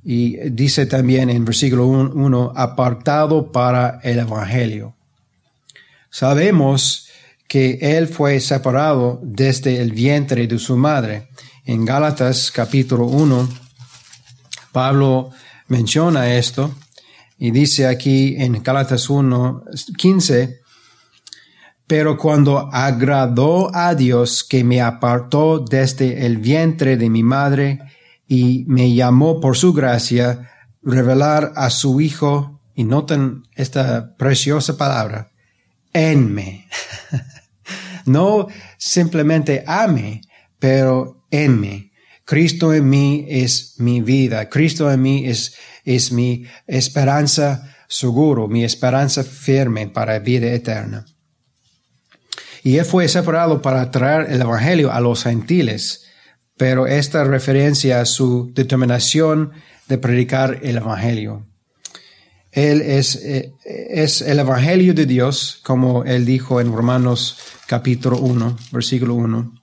Y 0.09 0.37
dice 0.51 0.85
también 0.85 1.29
en 1.29 1.43
versículo 1.43 1.85
1, 1.87 2.53
apartado 2.55 3.51
para 3.51 3.99
el 4.03 4.19
Evangelio. 4.19 4.95
Sabemos 6.09 7.09
que 7.49 7.77
él 7.81 8.07
fue 8.07 8.39
separado 8.39 9.19
desde 9.21 9.81
el 9.81 9.91
vientre 9.91 10.47
de 10.47 10.59
su 10.59 10.77
madre 10.77 11.27
en 11.67 11.83
Gálatas 11.83 12.49
capítulo 12.49 13.07
1, 13.07 13.49
Pablo 14.71 15.31
menciona 15.67 16.33
esto 16.35 16.73
y 17.37 17.51
dice 17.51 17.87
aquí 17.87 18.37
en 18.37 18.63
Gálatas 18.63 19.09
1, 19.09 19.65
15, 19.97 20.61
pero 21.85 22.17
cuando 22.17 22.73
agradó 22.73 23.69
a 23.75 23.95
Dios 23.95 24.45
que 24.45 24.63
me 24.63 24.81
apartó 24.81 25.59
desde 25.59 26.25
el 26.25 26.37
vientre 26.37 26.95
de 26.95 27.09
mi 27.09 27.21
madre 27.21 27.79
y 28.27 28.65
me 28.67 28.93
llamó 28.93 29.39
por 29.39 29.57
su 29.57 29.73
gracia, 29.73 30.51
revelar 30.81 31.53
a 31.55 31.69
su 31.69 32.01
Hijo, 32.01 32.57
y 32.75 32.83
noten 32.83 33.43
esta 33.55 34.15
preciosa 34.17 34.77
palabra, 34.77 35.31
enme. 35.93 36.67
no 38.05 38.47
simplemente 38.77 39.63
ame, 39.65 40.21
pero 40.59 41.25
en 41.31 41.59
mí. 41.59 41.91
Cristo 42.23 42.73
en 42.73 42.89
mí 42.89 43.25
es 43.27 43.75
mi 43.79 44.01
vida. 44.01 44.49
Cristo 44.49 44.91
en 44.91 45.01
mí 45.01 45.25
es, 45.25 45.55
es 45.85 46.11
mi 46.11 46.45
esperanza 46.67 47.75
seguro, 47.87 48.47
mi 48.47 48.63
esperanza 48.63 49.23
firme 49.23 49.87
para 49.87 50.19
vida 50.19 50.47
eterna. 50.47 51.05
Y 52.63 52.77
él 52.77 52.85
fue 52.85 53.07
separado 53.07 53.61
para 53.61 53.89
traer 53.91 54.31
el 54.31 54.41
Evangelio 54.41 54.91
a 54.91 54.99
los 54.99 55.23
gentiles, 55.23 56.06
pero 56.57 56.87
esta 56.87 57.23
referencia 57.23 58.01
a 58.01 58.05
su 58.05 58.51
determinación 58.53 59.51
de 59.87 59.97
predicar 59.97 60.59
el 60.63 60.77
Evangelio. 60.77 61.45
Él 62.51 62.81
es, 62.81 63.15
eh, 63.15 63.53
es 63.63 64.21
el 64.21 64.39
Evangelio 64.39 64.93
de 64.93 65.05
Dios, 65.05 65.59
como 65.63 66.03
él 66.03 66.25
dijo 66.25 66.59
en 66.59 66.73
Romanos 66.73 67.37
capítulo 67.67 68.17
1, 68.17 68.57
versículo 68.71 69.13
1 69.15 69.53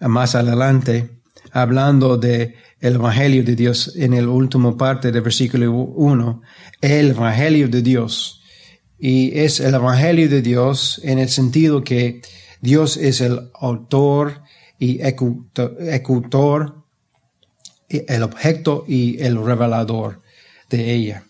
más 0.00 0.34
adelante, 0.34 1.20
hablando 1.50 2.16
de 2.16 2.54
el 2.80 2.94
Evangelio 2.94 3.42
de 3.42 3.56
Dios 3.56 3.94
en 3.96 4.14
el 4.14 4.28
último 4.28 4.76
parte 4.76 5.10
del 5.10 5.22
versículo 5.22 5.72
1, 5.72 6.42
el 6.80 7.10
Evangelio 7.10 7.68
de 7.68 7.82
Dios. 7.82 8.42
Y 8.98 9.36
es 9.38 9.58
el 9.58 9.74
Evangelio 9.74 10.28
de 10.28 10.42
Dios 10.42 11.00
en 11.02 11.18
el 11.18 11.28
sentido 11.28 11.82
que 11.82 12.22
Dios 12.60 12.96
es 12.96 13.20
el 13.20 13.50
autor 13.54 14.42
y 14.78 15.00
ejecutor, 15.00 16.84
el 17.88 18.22
objeto 18.22 18.84
y 18.86 19.22
el 19.22 19.42
revelador 19.44 20.20
de 20.70 20.92
ella. 20.92 21.24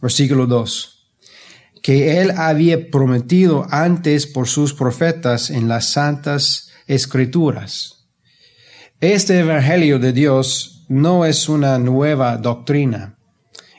Versículo 0.00 0.46
2 0.46 0.96
que 1.82 2.20
él 2.20 2.32
había 2.32 2.90
prometido 2.90 3.66
antes 3.70 4.26
por 4.26 4.46
sus 4.46 4.74
profetas 4.74 5.48
en 5.48 5.66
las 5.66 5.86
santas 5.88 6.68
escrituras 6.86 8.00
este 9.00 9.38
Evangelio 9.38 9.98
de 9.98 10.12
Dios 10.12 10.84
no 10.88 11.24
es 11.24 11.48
una 11.48 11.78
nueva 11.78 12.36
doctrina. 12.36 13.16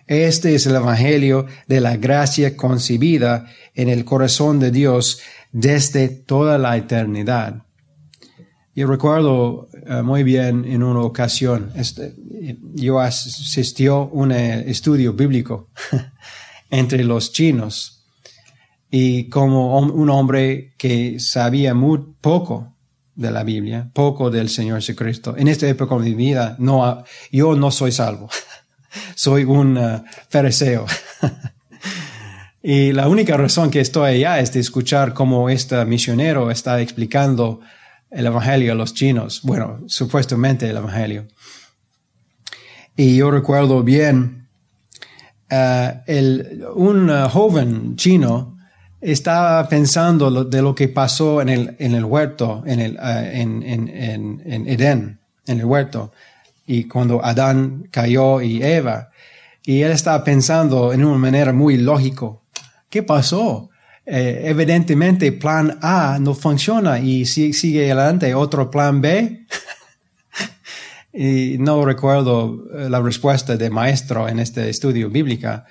Este 0.08 0.56
es 0.56 0.65
el 0.65 0.74
Evangelio 0.74 1.45
de 1.67 1.80
la 1.80 1.95
gracia 1.95 2.58
concebida 2.58 3.45
en 3.76 3.88
el 3.88 4.04
corazón 4.04 4.60
de 4.60 4.71
Dios 4.71 5.19
desde 5.52 6.10
toda 6.10 6.58
la 6.58 6.76
eternidad. 6.76 7.62
Yo 8.73 8.88
recuerdo 8.88 9.69
eh, 9.86 10.01
muy 10.01 10.23
bien 10.23 10.65
en 10.65 10.84
una 10.84 11.01
ocasión, 11.01 11.71
este, 11.75 12.15
yo 12.73 12.99
asistió 12.99 14.07
un 14.07 14.31
estudio 14.31 15.13
bíblico 15.13 15.69
entre 16.69 17.03
los 17.03 17.34
chinos 17.34 18.05
y 18.89 19.29
como 19.29 19.77
un 19.79 20.10
hombre 20.10 20.73
que 20.77 21.19
sabía 21.19 21.73
muy 21.73 21.99
poco 22.19 22.71
de 23.15 23.31
la 23.31 23.43
Biblia, 23.43 23.89
poco 23.93 24.29
del 24.29 24.49
Señor 24.49 24.77
Jesucristo. 24.77 25.36
En 25.38 25.47
esta 25.47 25.67
época 25.67 25.95
de 25.95 26.01
mi 26.01 26.13
vida, 26.13 26.55
no, 26.60 27.03
yo 27.31 27.55
no 27.55 27.71
soy 27.71 27.91
salvo. 27.91 28.29
soy 29.15 29.43
un 29.43 29.77
uh, 29.77 30.03
fariseo. 30.29 30.86
y 32.63 32.91
la 32.93 33.07
única 33.07 33.38
razón 33.38 33.69
que 33.69 33.79
estoy 33.79 34.15
allá 34.15 34.39
es 34.39 34.53
de 34.53 34.60
escuchar 34.60 35.13
cómo 35.13 35.49
este 35.49 35.84
misionero 35.86 36.51
está 36.51 36.81
explicando 36.81 37.62
el 38.12 38.26
Evangelio 38.26 38.74
a 38.74 38.76
los 38.76 38.93
chinos. 38.93 39.41
Bueno, 39.43 39.80
supuestamente 39.88 40.69
el 40.69 40.78
Evangelio. 40.78 41.28
Y 42.95 43.15
yo 43.15 43.32
recuerdo 43.32 43.84
bien, 43.84 44.50
uh, 45.50 46.02
el, 46.06 46.65
un 46.76 47.10
uh, 47.10 47.30
joven 47.30 47.95
chino 47.95 48.58
estaba 49.02 49.67
pensando 49.67 50.43
de 50.43 50.62
lo 50.62 50.76
que 50.76 50.88
pasó 50.88 51.41
en 51.41 51.50
el, 51.50 51.76
en 51.80 51.95
el 51.95 52.06
huerto, 52.06 52.63
en, 52.67 52.80
el, 52.80 53.00
eh, 53.02 53.32
en, 53.41 53.63
en, 53.63 54.41
en, 54.45 54.67
Edén, 54.67 55.19
en 55.47 55.60
el 55.60 55.65
huerto, 55.65 56.12
y 56.67 56.88
cuando 56.88 57.26
Adán 57.26 57.88
cayó 57.89 58.41
y 58.41 58.62
Eva, 58.62 59.10
y 59.63 59.82
él 59.82 59.91
estaba 59.91 60.24
pensando 60.24 60.93
en 60.93 61.04
una 61.04 61.17
manera 61.17 61.52
muy 61.52 61.78
lógico, 61.78 62.43
¿qué 62.91 63.02
pasó? 63.02 63.70
Eh, 64.13 64.50
evidentemente 64.50 65.32
plan 65.32 65.80
A 65.82 66.17
no 66.19 66.34
funciona 66.34 67.00
y 67.00 67.26
si, 67.26 67.54
sigue 67.54 67.86
adelante 67.86 68.36
otro 68.36 68.69
plan 68.69 69.00
B. 69.00 69.45
y 71.13 71.56
no 71.60 71.86
recuerdo 71.86 72.65
eh, 72.78 72.89
la 72.89 73.00
respuesta 73.00 73.56
de 73.56 73.69
maestro 73.69 74.28
en 74.28 74.39
este 74.39 74.69
estudio 74.69 75.10
bíblica, 75.10 75.63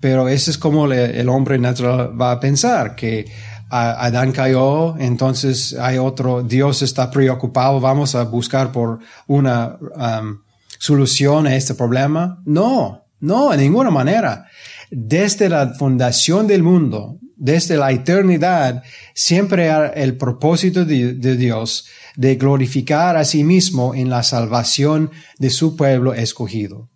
pero 0.00 0.28
eso 0.28 0.50
es 0.50 0.58
como 0.58 0.92
el 0.92 1.26
hombre 1.30 1.58
natural 1.58 2.12
va 2.20 2.32
a 2.32 2.40
pensar, 2.40 2.94
que 2.94 3.24
Adán 3.70 4.32
cayó, 4.32 4.98
entonces 4.98 5.74
hay 5.80 5.96
otro, 5.96 6.42
Dios 6.42 6.82
está 6.82 7.10
preocupado, 7.10 7.80
vamos 7.80 8.14
a 8.14 8.24
buscar 8.24 8.70
por 8.70 8.98
una 9.28 9.78
um, 9.80 10.42
solución 10.78 11.46
a 11.46 11.56
este 11.56 11.72
problema. 11.72 12.42
No, 12.44 13.06
no, 13.20 13.48
de 13.52 13.56
ninguna 13.56 13.90
manera. 13.90 14.44
Desde 14.90 15.48
la 15.48 15.72
fundación 15.72 16.46
del 16.46 16.62
mundo, 16.62 17.18
desde 17.42 17.76
la 17.76 17.90
eternidad, 17.90 18.84
siempre 19.14 19.68
el 19.96 20.16
propósito 20.16 20.84
de, 20.84 21.36
Dios 21.36 21.86
de 22.14 22.36
glorificar 22.36 23.16
a 23.16 23.24
sí 23.24 23.42
mismo 23.42 23.96
en 23.96 24.10
la 24.10 24.22
salvación 24.22 25.10
de 25.40 25.50
su 25.50 25.74
pueblo 25.74 26.14
escogido. 26.14 26.88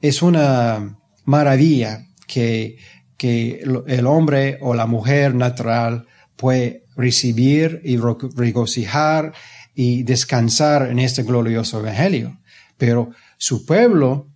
Es 0.00 0.20
una 0.20 0.98
maravilla 1.24 2.08
que, 2.26 2.76
que 3.16 3.62
el 3.86 4.06
hombre 4.08 4.58
o 4.62 4.74
la 4.74 4.86
mujer 4.86 5.36
natural 5.36 6.08
puede 6.34 6.84
recibir 6.96 7.80
y 7.84 7.98
regocijar 7.98 9.32
y 9.76 10.02
descansar 10.02 10.90
en 10.90 10.98
este 10.98 11.22
glorioso 11.22 11.78
evangelio. 11.78 12.40
Pero 12.78 13.10
su 13.38 13.64
pueblo 13.64 14.31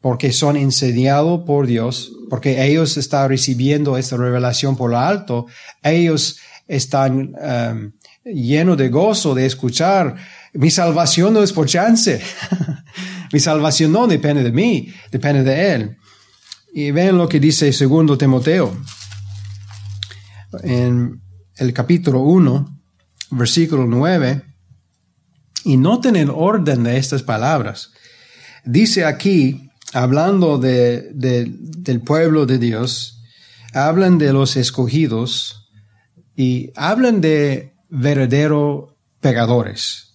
porque 0.00 0.32
son 0.32 0.56
insediados 0.56 1.42
por 1.46 1.66
Dios, 1.66 2.12
porque 2.30 2.64
ellos 2.64 2.96
están 2.96 3.28
recibiendo 3.28 3.98
esta 3.98 4.16
revelación 4.16 4.76
por 4.76 4.90
lo 4.90 4.98
alto, 4.98 5.46
ellos 5.82 6.38
están 6.66 7.34
um, 7.34 7.92
llenos 8.24 8.78
de 8.78 8.88
gozo 8.88 9.34
de 9.34 9.46
escuchar, 9.46 10.16
mi 10.54 10.70
salvación 10.70 11.34
no 11.34 11.42
es 11.42 11.52
por 11.52 11.66
chance, 11.66 12.20
mi 13.32 13.40
salvación 13.40 13.92
no 13.92 14.06
depende 14.06 14.42
de 14.42 14.52
mí, 14.52 14.92
depende 15.10 15.42
de 15.42 15.74
Él. 15.74 15.96
Y 16.72 16.92
ven 16.92 17.18
lo 17.18 17.28
que 17.28 17.40
dice 17.40 17.72
segundo 17.72 18.16
Timoteo, 18.16 18.76
en 20.62 21.20
el 21.56 21.72
capítulo 21.72 22.20
1, 22.20 22.80
versículo 23.32 23.86
9, 23.86 24.42
y 25.64 25.76
noten 25.76 26.16
el 26.16 26.30
orden 26.30 26.84
de 26.84 26.96
estas 26.96 27.22
palabras. 27.22 27.90
Dice 28.64 29.04
aquí, 29.04 29.69
hablando 29.92 30.58
de, 30.58 31.10
del 31.12 32.00
pueblo 32.00 32.46
de 32.46 32.58
Dios, 32.58 33.22
hablan 33.72 34.18
de 34.18 34.32
los 34.32 34.56
escogidos 34.56 35.70
y 36.36 36.72
hablan 36.76 37.20
de 37.20 37.74
verdaderos 37.88 38.94
pegadores 39.20 40.10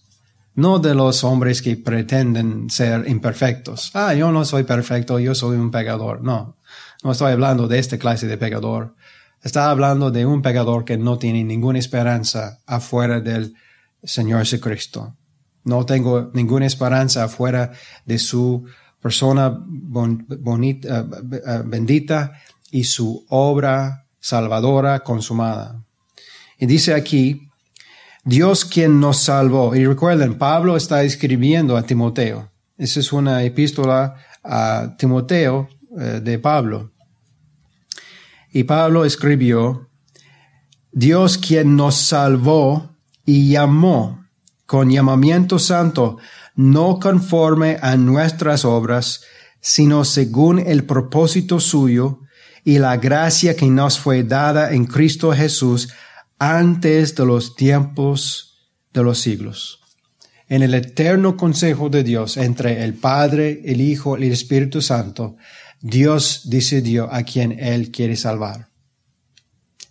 no 0.55 0.79
de 0.79 0.95
los 0.95 1.23
hombres 1.23 1.61
que 1.61 1.75
pretenden 1.75 2.69
ser 2.69 3.07
imperfectos. 3.07 3.91
Ah, 3.93 4.13
yo 4.13 4.31
no 4.31 4.45
soy 4.45 4.63
perfecto, 4.63 5.19
yo 5.19 5.35
soy 5.35 5.57
un 5.57 5.69
pecador. 5.69 6.21
No, 6.21 6.57
no 7.03 7.11
estoy 7.11 7.33
hablando 7.33 7.67
de 7.67 7.77
esta 7.77 7.97
clase 7.97 8.25
de 8.25 8.37
pecador. 8.37 8.95
Está 9.43 9.69
hablando 9.69 10.11
de 10.11 10.25
un 10.25 10.41
pecador 10.41 10.85
que 10.85 10.97
no 10.97 11.19
tiene 11.19 11.43
ninguna 11.43 11.77
esperanza 11.77 12.59
afuera 12.65 13.19
del 13.19 13.53
Señor 14.01 14.39
Jesucristo. 14.39 15.15
No 15.65 15.85
tengo 15.85 16.31
ninguna 16.33 16.65
esperanza 16.65 17.25
afuera 17.25 17.73
de 18.05 18.17
su 18.17 18.65
persona 19.05 19.55
eh, 19.55 20.81
eh, 20.83 21.61
bendita 21.63 22.33
y 22.71 22.85
su 22.85 23.23
obra 23.29 24.07
salvadora 24.19 25.01
consumada. 25.01 25.79
Y 26.57 26.65
dice 26.65 26.95
aquí, 26.95 27.51
Dios 28.23 28.65
quien 28.65 28.99
nos 28.99 29.19
salvó. 29.19 29.75
Y 29.75 29.85
recuerden, 29.85 30.39
Pablo 30.39 30.75
está 30.75 31.03
escribiendo 31.03 31.77
a 31.77 31.83
Timoteo. 31.83 32.49
Esa 32.79 32.99
es 32.99 33.13
una 33.13 33.43
epístola 33.43 34.15
a 34.43 34.95
Timoteo 34.97 35.69
eh, 35.99 36.19
de 36.23 36.39
Pablo. 36.39 36.91
Y 38.51 38.63
Pablo 38.63 39.05
escribió, 39.05 39.87
Dios 40.91 41.37
quien 41.37 41.75
nos 41.75 41.93
salvó 41.93 42.89
y 43.23 43.51
llamó 43.51 44.25
con 44.65 44.89
llamamiento 44.89 45.59
santo, 45.59 46.17
no 46.55 46.99
conforme 46.99 47.77
a 47.81 47.97
nuestras 47.97 48.65
obras, 48.65 49.21
sino 49.61 50.05
según 50.05 50.59
el 50.59 50.85
propósito 50.85 51.59
suyo 51.59 52.19
y 52.63 52.79
la 52.79 52.97
gracia 52.97 53.55
que 53.55 53.67
nos 53.67 53.99
fue 53.99 54.23
dada 54.23 54.73
en 54.73 54.85
Cristo 54.85 55.31
Jesús 55.33 55.89
antes 56.39 57.15
de 57.15 57.25
los 57.25 57.55
tiempos 57.55 58.69
de 58.93 59.03
los 59.03 59.19
siglos. 59.19 59.79
En 60.47 60.61
el 60.61 60.73
eterno 60.73 61.37
consejo 61.37 61.89
de 61.89 62.03
Dios 62.03 62.37
entre 62.37 62.83
el 62.83 62.93
Padre, 62.93 63.61
el 63.65 63.81
Hijo 63.81 64.17
y 64.17 64.27
el 64.27 64.33
Espíritu 64.33 64.81
Santo, 64.81 65.37
Dios 65.81 66.41
decidió 66.45 67.11
a 67.11 67.23
quien 67.23 67.59
Él 67.59 67.91
quiere 67.91 68.15
salvar. 68.15 68.69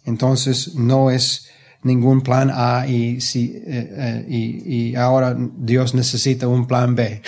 Entonces 0.05 0.75
no 0.75 1.11
es 1.11 1.49
ningún 1.85 2.23
plan 2.23 2.51
A 2.53 2.87
y, 2.87 3.21
si, 3.21 3.53
eh, 3.55 3.63
eh, 3.67 4.27
y, 4.29 4.95
ahora 4.97 5.37
Dios 5.39 5.95
necesita 5.95 6.49
un 6.49 6.67
plan 6.67 6.95
B. 6.95 7.23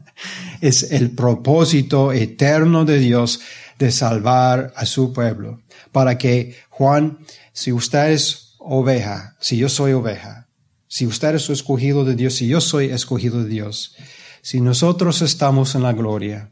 es 0.60 0.90
el 0.90 1.12
propósito 1.12 2.12
eterno 2.12 2.84
de 2.84 2.98
Dios 2.98 3.40
de 3.78 3.92
salvar 3.92 4.72
a 4.74 4.84
su 4.86 5.12
pueblo. 5.12 5.60
Para 5.92 6.18
que 6.18 6.56
Juan, 6.70 7.18
si 7.52 7.72
usted 7.72 8.10
es 8.10 8.56
oveja, 8.58 9.36
si 9.40 9.56
yo 9.56 9.68
soy 9.68 9.92
oveja, 9.92 10.48
si 10.88 11.06
usted 11.06 11.34
es 11.34 11.48
escogido 11.50 12.04
de 12.04 12.16
Dios, 12.16 12.34
si 12.34 12.48
yo 12.48 12.60
soy 12.60 12.86
escogido 12.86 13.42
de 13.42 13.48
Dios, 13.48 13.94
si 14.42 14.60
nosotros 14.60 15.22
estamos 15.22 15.74
en 15.74 15.82
la 15.82 15.92
gloria, 15.92 16.50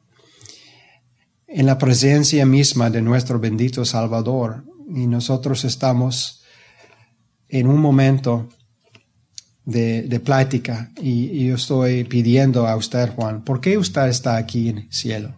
en 1.49 1.65
la 1.65 1.79
presencia 1.79 2.45
misma 2.45 2.91
de 2.91 3.01
nuestro 3.01 3.39
bendito 3.39 3.85
Salvador. 3.85 4.65
Y 4.95 5.07
nosotros 5.07 5.65
estamos 5.65 6.43
en 7.49 7.67
un 7.67 7.81
momento 7.81 8.49
de, 9.65 10.21
plática 10.25 10.91
y, 11.01 11.47
yo 11.47 11.57
estoy 11.57 12.05
pidiendo 12.05 12.67
a 12.67 12.77
usted, 12.77 13.11
Juan, 13.11 13.43
¿por 13.43 13.61
qué 13.61 13.77
usted 13.77 14.07
está 14.07 14.37
aquí 14.37 14.69
en 14.69 14.79
el 14.79 14.93
cielo? 14.93 15.35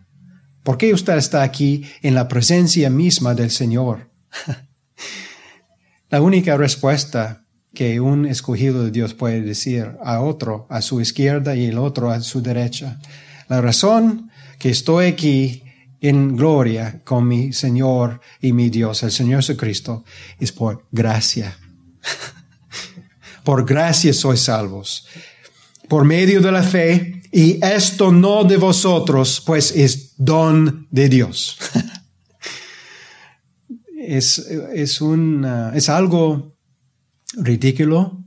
¿Por 0.63 0.77
qué 0.77 0.93
usted 0.93 1.17
está 1.17 1.43
aquí 1.43 1.85
en 2.03 2.15
la 2.15 2.29
presencia 2.29 2.91
misma 2.91 3.35
del 3.35 3.51
Señor? 3.51 4.11
la 6.11 6.21
única 6.21 6.57
respuesta 6.57 7.45
que 7.73 8.01
un 8.01 8.27
escogido 8.27 8.85
de 8.85 8.91
Dios 8.91 9.15
puede 9.15 9.41
decir 9.41 9.93
a 10.03 10.21
otro 10.21 10.67
a 10.69 10.83
su 10.83 11.01
izquierda 11.01 11.57
y 11.57 11.67
el 11.67 11.79
otro 11.79 12.11
a 12.11 12.21
su 12.21 12.43
derecha. 12.43 12.99
La 13.49 13.61
razón 13.61 14.31
que 14.59 14.71
estoy 14.71 15.07
aquí 15.07 15.63
en 16.01 16.37
gloria 16.37 17.01
con 17.05 17.27
mi 17.27 17.53
Señor 17.53 18.21
y 18.41 18.53
mi 18.53 18.69
Dios, 18.69 19.03
el 19.03 19.11
Señor 19.11 19.39
Jesucristo, 19.39 20.05
es 20.39 20.53
por 20.53 20.87
gracia. 20.91 21.57
por 23.45 23.65
gracia 23.65 24.13
sois 24.13 24.41
salvos. 24.41 25.07
Por 25.89 26.05
medio 26.05 26.41
de 26.41 26.53
la 26.53 26.63
fe, 26.63 27.23
y 27.33 27.65
esto 27.65 28.13
no 28.13 28.45
de 28.45 28.57
vosotros, 28.57 29.43
pues 29.45 29.73
es 29.73 30.15
don 30.17 30.87
de 30.91 31.09
Dios. 31.09 31.59
es, 33.97 34.39
es, 34.39 35.01
un, 35.01 35.45
es 35.75 35.89
algo 35.89 36.57
ridículo, 37.35 38.25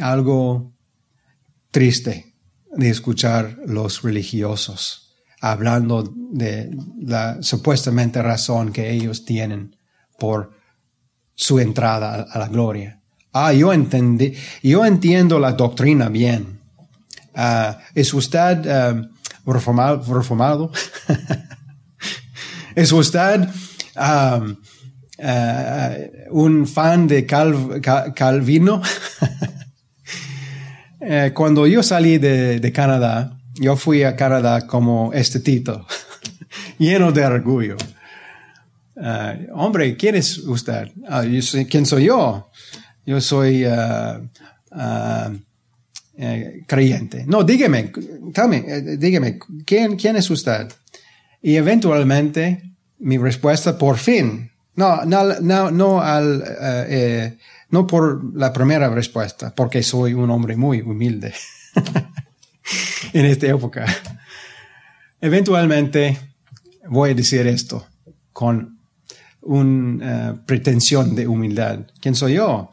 algo 0.00 0.74
triste 1.70 2.34
de 2.76 2.90
escuchar 2.90 3.58
los 3.66 4.02
religiosos 4.02 5.14
hablando 5.40 6.12
de 6.32 6.70
la 7.00 7.42
supuestamente 7.42 8.22
razón 8.22 8.72
que 8.72 8.90
ellos 8.90 9.24
tienen 9.24 9.76
por 10.18 10.55
su 11.36 11.60
entrada 11.60 12.26
a 12.28 12.38
la 12.38 12.48
gloria. 12.48 13.00
Ah, 13.32 13.52
yo 13.52 13.72
entendí, 13.72 14.34
yo 14.62 14.84
entiendo 14.84 15.38
la 15.38 15.52
doctrina 15.52 16.08
bien. 16.08 16.60
Ah, 17.34 17.78
¿Es 17.94 18.12
usted 18.14 18.66
ah, 18.66 19.08
reformado? 19.44 20.72
¿Es 22.74 22.90
usted 22.90 23.46
ah, 23.94 24.42
un 26.30 26.66
fan 26.66 27.06
de 27.06 27.26
Calvino? 27.26 28.82
Eh, 31.08 31.30
cuando 31.32 31.68
yo 31.68 31.84
salí 31.84 32.18
de 32.18 32.72
Canadá, 32.74 33.36
yo 33.58 33.76
fui 33.76 34.02
a 34.02 34.16
Canadá 34.16 34.66
como 34.66 35.12
este 35.12 35.40
Tito, 35.40 35.86
lleno 36.78 37.12
de 37.12 37.24
orgullo. 37.24 37.76
Uh, 38.96 39.52
hombre, 39.52 39.96
¿quién 39.96 40.14
es 40.14 40.38
usted? 40.38 40.90
Uh, 40.96 41.66
¿Quién 41.68 41.84
soy 41.84 42.04
yo? 42.04 42.50
Yo 43.04 43.20
soy 43.20 43.66
uh, 43.66 44.28
eh, 46.18 46.62
creyente. 46.66 47.24
No, 47.26 47.44
dígame, 47.44 47.92
eh, 47.92 48.96
dígame, 48.98 49.38
¿quién, 49.66 49.96
¿quién 49.96 50.16
es 50.16 50.30
usted? 50.30 50.66
Y 51.42 51.56
eventualmente 51.56 52.72
mi 53.00 53.18
respuesta, 53.18 53.76
por 53.76 53.98
fin, 53.98 54.50
no, 54.76 55.04
no, 55.04 55.38
no, 55.40 55.70
no, 55.70 56.00
al, 56.00 56.42
eh, 56.88 57.36
no 57.68 57.86
por 57.86 58.34
la 58.34 58.50
primera 58.50 58.88
respuesta, 58.88 59.54
porque 59.54 59.82
soy 59.82 60.14
un 60.14 60.30
hombre 60.30 60.56
muy 60.56 60.80
humilde. 60.80 61.34
en 63.12 63.26
esta 63.26 63.46
época. 63.48 63.84
Eventualmente 65.20 66.18
voy 66.88 67.10
a 67.10 67.14
decir 67.14 67.46
esto 67.46 67.86
con 68.32 68.75
una 69.46 70.30
eh, 70.30 70.34
pretensión 70.46 71.14
de 71.14 71.26
humildad. 71.26 71.86
¿Quién 72.00 72.14
soy 72.14 72.34
yo? 72.34 72.70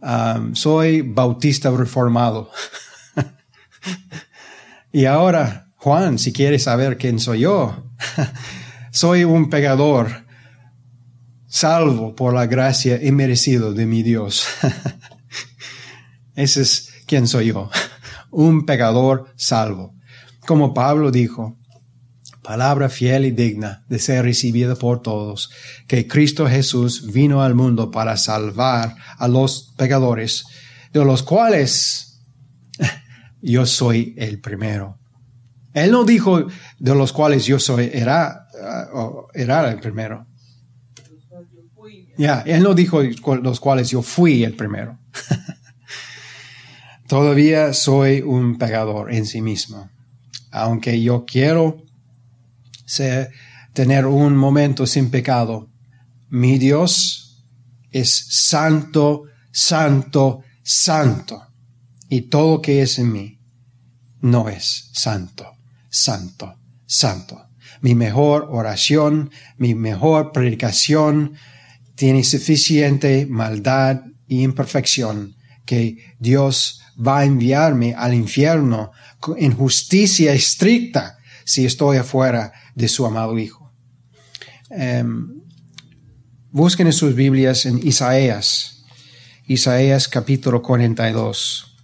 Um, 0.00 0.54
soy 0.54 1.02
bautista 1.02 1.70
reformado. 1.70 2.50
y 4.92 5.06
ahora, 5.06 5.72
Juan, 5.76 6.18
si 6.18 6.32
quieres 6.32 6.64
saber 6.64 6.98
quién 6.98 7.18
soy 7.18 7.40
yo, 7.40 7.90
soy 8.90 9.24
un 9.24 9.50
pecador 9.50 10.26
salvo 11.46 12.14
por 12.14 12.34
la 12.34 12.46
gracia 12.46 13.02
inmerecida 13.02 13.70
de 13.72 13.86
mi 13.86 14.02
Dios. 14.02 14.46
Ese 16.34 16.62
es 16.62 16.92
quién 17.06 17.26
soy 17.26 17.46
yo 17.46 17.70
un 18.30 18.66
pecador 18.66 19.32
salvo. 19.36 19.94
Como 20.46 20.74
Pablo 20.74 21.10
dijo, 21.10 21.57
palabra 22.48 22.88
fiel 22.88 23.26
y 23.26 23.30
digna 23.30 23.84
de 23.90 23.98
ser 23.98 24.24
recibida 24.24 24.74
por 24.74 25.02
todos, 25.02 25.50
que 25.86 26.08
Cristo 26.08 26.48
Jesús 26.48 27.12
vino 27.12 27.42
al 27.42 27.54
mundo 27.54 27.90
para 27.90 28.16
salvar 28.16 28.96
a 29.18 29.28
los 29.28 29.74
pecadores, 29.76 30.46
de 30.90 31.04
los 31.04 31.22
cuales 31.22 32.22
yo 33.42 33.66
soy 33.66 34.14
el 34.16 34.40
primero. 34.40 34.98
Él 35.74 35.90
no 35.90 36.04
dijo 36.04 36.46
de 36.78 36.94
los 36.94 37.12
cuales 37.12 37.44
yo 37.44 37.58
soy, 37.58 37.90
era, 37.92 38.46
uh, 38.94 39.26
era 39.34 39.70
el 39.70 39.78
primero. 39.78 40.26
Ya, 42.16 42.40
él 42.46 42.62
no 42.62 42.72
dijo 42.72 43.02
los 43.42 43.60
cuales 43.60 43.90
yo 43.90 44.00
fui 44.00 44.42
el 44.42 44.54
primero. 44.54 44.98
Todavía 47.08 47.74
soy 47.74 48.22
un 48.22 48.56
pecador 48.56 49.12
en 49.12 49.26
sí 49.26 49.42
mismo. 49.42 49.90
Aunque 50.50 51.02
yo 51.02 51.26
quiero 51.26 51.86
ser, 52.88 53.30
tener 53.74 54.06
un 54.06 54.36
momento 54.36 54.86
sin 54.86 55.10
pecado, 55.10 55.70
mi 56.30 56.58
Dios 56.58 57.44
es 57.90 58.26
santo, 58.30 59.24
santo, 59.52 60.42
santo. 60.62 61.46
Y 62.08 62.22
todo 62.22 62.62
que 62.62 62.82
es 62.82 62.98
en 62.98 63.12
mí 63.12 63.38
no 64.20 64.48
es 64.48 64.90
santo, 64.94 65.46
santo, 65.90 66.56
santo. 66.86 67.50
Mi 67.80 67.94
mejor 67.94 68.48
oración, 68.50 69.30
mi 69.58 69.74
mejor 69.74 70.32
predicación 70.32 71.34
tiene 71.94 72.24
suficiente 72.24 73.26
maldad 73.26 74.00
e 74.28 74.36
imperfección 74.36 75.36
que 75.66 76.14
Dios 76.18 76.80
va 76.98 77.20
a 77.20 77.24
enviarme 77.24 77.94
al 77.94 78.14
infierno 78.14 78.92
en 79.36 79.52
justicia 79.54 80.32
estricta 80.32 81.17
si 81.48 81.64
estoy 81.64 81.96
afuera 81.96 82.52
de 82.74 82.88
su 82.88 83.06
amado 83.06 83.38
Hijo. 83.38 83.72
Um, 84.68 85.40
busquen 86.50 86.88
en 86.88 86.92
sus 86.92 87.14
Biblias 87.14 87.64
en 87.64 87.80
Isaías, 87.88 88.84
Isaías 89.46 90.08
capítulo 90.08 90.60
42. 90.60 91.74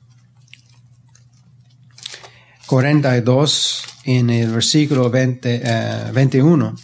42 2.66 3.84
en 4.04 4.28
el 4.28 4.52
versículo 4.52 5.08
20, 5.08 6.10
21. 6.12 6.68
Eh, 6.68 6.82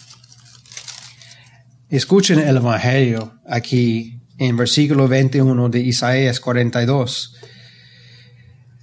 Escuchen 1.91 2.39
el 2.39 2.57
Evangelio 2.57 3.35
aquí 3.47 4.23
en 4.39 4.57
versículo 4.57 5.07
21 5.07 5.69
de 5.69 5.81
Isaías 5.81 6.41
42. 6.41 7.37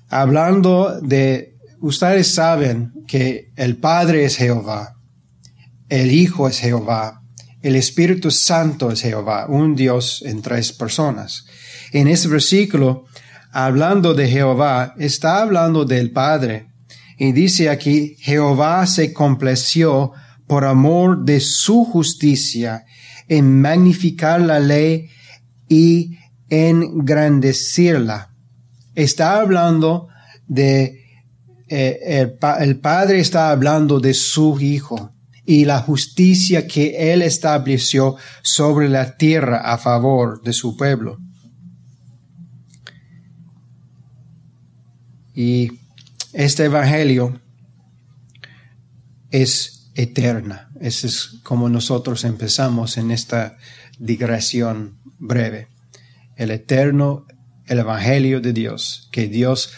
Hablando 0.10 1.02
de, 1.02 1.57
ustedes 1.80 2.34
saben 2.34 2.94
que 3.08 3.52
el 3.56 3.78
Padre 3.78 4.26
es 4.26 4.38
Jehová, 4.38 4.96
el 5.90 6.12
Hijo 6.12 6.48
es 6.48 6.60
Jehová, 6.60 7.22
el 7.62 7.76
Espíritu 7.76 8.32
Santo 8.32 8.92
es 8.92 9.02
Jehová, 9.02 9.48
un 9.48 9.76
Dios 9.76 10.24
en 10.26 10.42
tres 10.42 10.72
personas. 10.72 11.46
En 11.92 12.08
ese 12.08 12.28
versículo, 12.28 13.06
hablando 13.52 14.14
de 14.14 14.28
Jehová, 14.28 14.94
está 14.98 15.42
hablando 15.42 15.86
del 15.86 16.12
Padre. 16.12 16.68
Y 17.18 17.32
dice 17.32 17.70
aquí, 17.70 18.16
Jehová 18.20 18.86
se 18.86 19.12
complació 19.12 20.12
por 20.46 20.66
amor 20.66 21.26
de 21.26 21.40
su 21.40 21.84
justicia 21.84 22.86
en 23.28 23.60
magnificar 23.60 24.40
la 24.42 24.60
ley 24.60 25.10
y 25.68 26.18
engrandecerla. 26.50 28.34
Está 28.96 29.40
hablando 29.40 30.08
de, 30.48 31.07
eh, 31.70 32.00
el, 32.04 32.38
el 32.60 32.80
Padre 32.80 33.20
está 33.20 33.52
hablando 33.52 34.00
de 34.00 34.14
su 34.14 34.60
Hijo 34.60 35.14
y 35.46 35.66
la 35.66 35.80
justicia 35.80 36.68
que 36.68 37.14
Él 37.14 37.22
estableció 37.22 38.18
sobre 38.42 38.90
la 38.90 39.18
tierra 39.18 39.60
a 39.60 39.78
favor 39.78 40.42
de 40.42 40.54
su 40.54 40.76
pueblo. 40.76 41.20
Y 45.34 45.72
este 46.34 46.66
Evangelio 46.66 47.40
es 49.32 49.90
eterna. 49.96 50.70
Ese 50.82 51.08
es 51.08 51.40
como 51.44 51.70
nosotros 51.70 52.24
empezamos 52.24 52.98
en 52.98 53.12
esta 53.12 53.58
digresión 54.00 55.00
breve. 55.18 55.70
El 56.36 56.52
eterno, 56.52 57.26
el 57.68 57.80
Evangelio 57.80 58.42
de 58.42 58.54
Dios, 58.54 59.10
que 59.12 59.28
Dios 59.28 59.72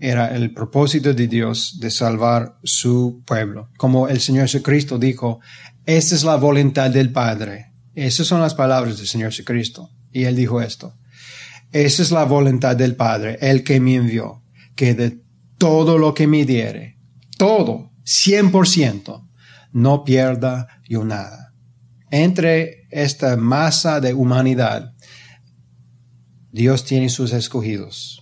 era 0.00 0.34
el 0.34 0.52
propósito 0.52 1.12
de 1.12 1.28
Dios 1.28 1.78
de 1.78 1.90
salvar 1.90 2.58
su 2.64 3.22
pueblo. 3.26 3.68
Como 3.76 4.08
el 4.08 4.20
Señor 4.20 4.44
Jesucristo 4.44 4.98
dijo, 4.98 5.40
esta 5.84 6.14
es 6.14 6.24
la 6.24 6.36
voluntad 6.36 6.90
del 6.90 7.12
Padre. 7.12 7.72
Esas 7.94 8.26
son 8.26 8.40
las 8.40 8.54
palabras 8.54 8.96
del 8.96 9.06
Señor 9.06 9.30
Jesucristo. 9.30 9.90
Y 10.10 10.24
él 10.24 10.34
dijo 10.34 10.62
esto. 10.62 10.96
Esa 11.70 12.02
es 12.02 12.10
la 12.10 12.24
voluntad 12.24 12.74
del 12.74 12.96
Padre, 12.96 13.38
el 13.42 13.62
que 13.62 13.78
me 13.78 13.96
envió, 13.96 14.42
que 14.74 14.94
de 14.94 15.22
todo 15.58 15.98
lo 15.98 16.14
que 16.14 16.26
me 16.26 16.44
diere, 16.44 16.98
todo, 17.36 17.92
cien 18.02 18.50
por 18.50 18.66
ciento, 18.66 19.28
no 19.72 20.02
pierda 20.02 20.66
yo 20.88 21.04
nada. 21.04 21.52
Entre 22.10 22.88
esta 22.90 23.36
masa 23.36 24.00
de 24.00 24.14
humanidad, 24.14 24.94
Dios 26.50 26.84
tiene 26.84 27.08
sus 27.08 27.32
escogidos 27.32 28.19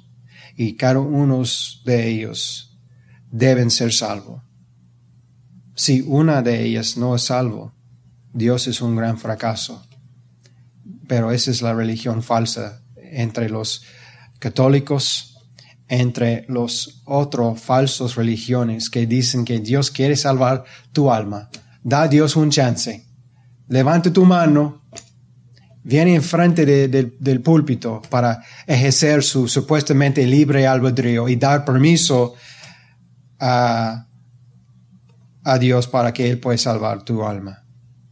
y 0.60 0.74
cada 0.74 0.98
uno 0.98 1.44
de 1.84 2.08
ellos 2.08 2.76
deben 3.30 3.70
ser 3.70 3.92
salvos. 3.92 4.42
Si 5.76 6.00
una 6.00 6.42
de 6.42 6.64
ellas 6.64 6.96
no 6.96 7.14
es 7.14 7.22
salvo, 7.22 7.72
Dios 8.32 8.66
es 8.66 8.80
un 8.80 8.96
gran 8.96 9.18
fracaso. 9.18 9.86
Pero 11.06 11.30
esa 11.30 11.52
es 11.52 11.62
la 11.62 11.74
religión 11.74 12.24
falsa 12.24 12.82
entre 12.96 13.48
los 13.48 13.84
católicos, 14.40 15.38
entre 15.86 16.44
los 16.48 17.02
otros 17.04 17.60
falsos 17.60 18.16
religiones 18.16 18.90
que 18.90 19.06
dicen 19.06 19.44
que 19.44 19.60
Dios 19.60 19.92
quiere 19.92 20.16
salvar 20.16 20.64
tu 20.92 21.12
alma. 21.12 21.50
Da 21.84 22.02
a 22.02 22.08
Dios 22.08 22.34
un 22.34 22.50
chance. 22.50 23.06
Levante 23.68 24.10
tu 24.10 24.24
mano 24.24 24.82
viene 25.88 26.14
enfrente 26.14 26.66
del 26.66 27.40
púlpito 27.40 28.02
para 28.10 28.44
ejercer 28.66 29.22
su 29.22 29.48
supuestamente 29.48 30.26
libre 30.26 30.66
albedrío 30.66 31.30
y 31.30 31.36
dar 31.36 31.64
permiso 31.64 32.34
a, 33.40 34.06
a 35.44 35.58
Dios 35.58 35.88
para 35.88 36.12
que 36.12 36.30
Él 36.30 36.38
pueda 36.38 36.58
salvar 36.58 37.04
tu 37.04 37.24
alma. 37.24 37.64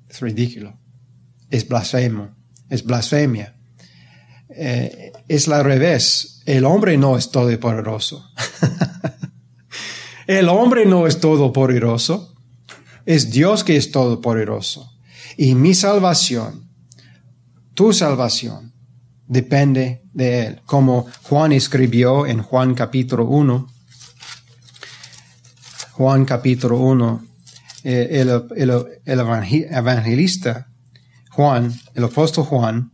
Es 0.08 0.20
ridículo. 0.20 0.74
Es 1.50 1.68
blasfemo. 1.68 2.34
Es 2.70 2.82
blasfemia. 2.82 3.54
Eh, 4.48 5.12
es 5.28 5.46
la 5.46 5.62
revés. 5.62 6.40
El 6.46 6.64
hombre 6.64 6.96
no 6.96 7.18
es 7.18 7.30
todopoderoso. 7.30 8.30
El 10.26 10.48
hombre 10.48 10.86
no 10.86 11.06
es 11.06 11.20
todopoderoso. 11.20 12.34
Es 13.04 13.30
Dios 13.30 13.64
que 13.64 13.76
es 13.76 13.92
todopoderoso. 13.92 14.98
Y 15.36 15.54
mi 15.54 15.74
salvación 15.74 16.65
tu 17.76 17.92
salvación 17.92 18.72
depende 19.28 20.02
de 20.14 20.46
Él. 20.46 20.60
Como 20.64 21.06
Juan 21.24 21.52
escribió 21.52 22.26
en 22.26 22.42
Juan 22.42 22.74
capítulo 22.74 23.26
1, 23.26 23.68
Juan 25.92 26.24
capítulo 26.24 26.78
1, 26.78 27.22
eh, 27.84 28.24
el, 28.64 28.82
evangelista 29.04 30.68
Juan, 31.30 31.70
el 31.94 32.04
apóstol 32.04 32.44
Juan, 32.44 32.92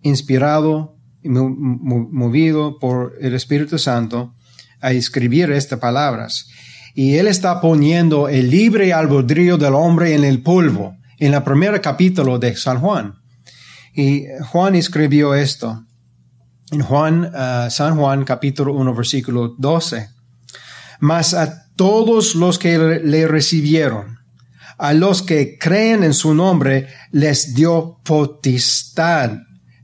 inspirado 0.00 0.96
y 1.22 1.28
movido 1.28 2.78
por 2.78 3.16
el 3.20 3.34
Espíritu 3.34 3.78
Santo, 3.78 4.34
a 4.80 4.92
escribir 4.92 5.50
estas 5.52 5.78
palabras. 5.78 6.48
Y 6.94 7.16
él 7.16 7.26
está 7.26 7.60
poniendo 7.60 8.28
el 8.28 8.50
libre 8.50 8.94
albedrío 8.94 9.58
del 9.58 9.74
hombre 9.74 10.14
en 10.14 10.24
el 10.24 10.42
polvo, 10.42 10.96
en 11.18 11.34
el 11.34 11.42
primer 11.42 11.80
capítulo 11.82 12.38
de 12.38 12.56
San 12.56 12.80
Juan. 12.80 13.23
Y 13.94 14.24
Juan 14.50 14.74
escribió 14.74 15.34
esto 15.34 15.84
en 16.72 16.82
Juan, 16.82 17.24
uh, 17.26 17.70
San 17.70 17.96
Juan 17.96 18.24
capítulo 18.24 18.74
1 18.74 18.94
versículo 18.94 19.54
12. 19.56 20.08
Mas 20.98 21.32
a 21.32 21.66
todos 21.76 22.34
los 22.34 22.58
que 22.58 22.76
le 22.78 23.28
recibieron, 23.28 24.18
a 24.78 24.92
los 24.94 25.22
que 25.22 25.58
creen 25.58 26.02
en 26.02 26.14
su 26.14 26.34
nombre, 26.34 26.88
les 27.12 27.54
dio 27.54 28.00
potestad 28.04 29.30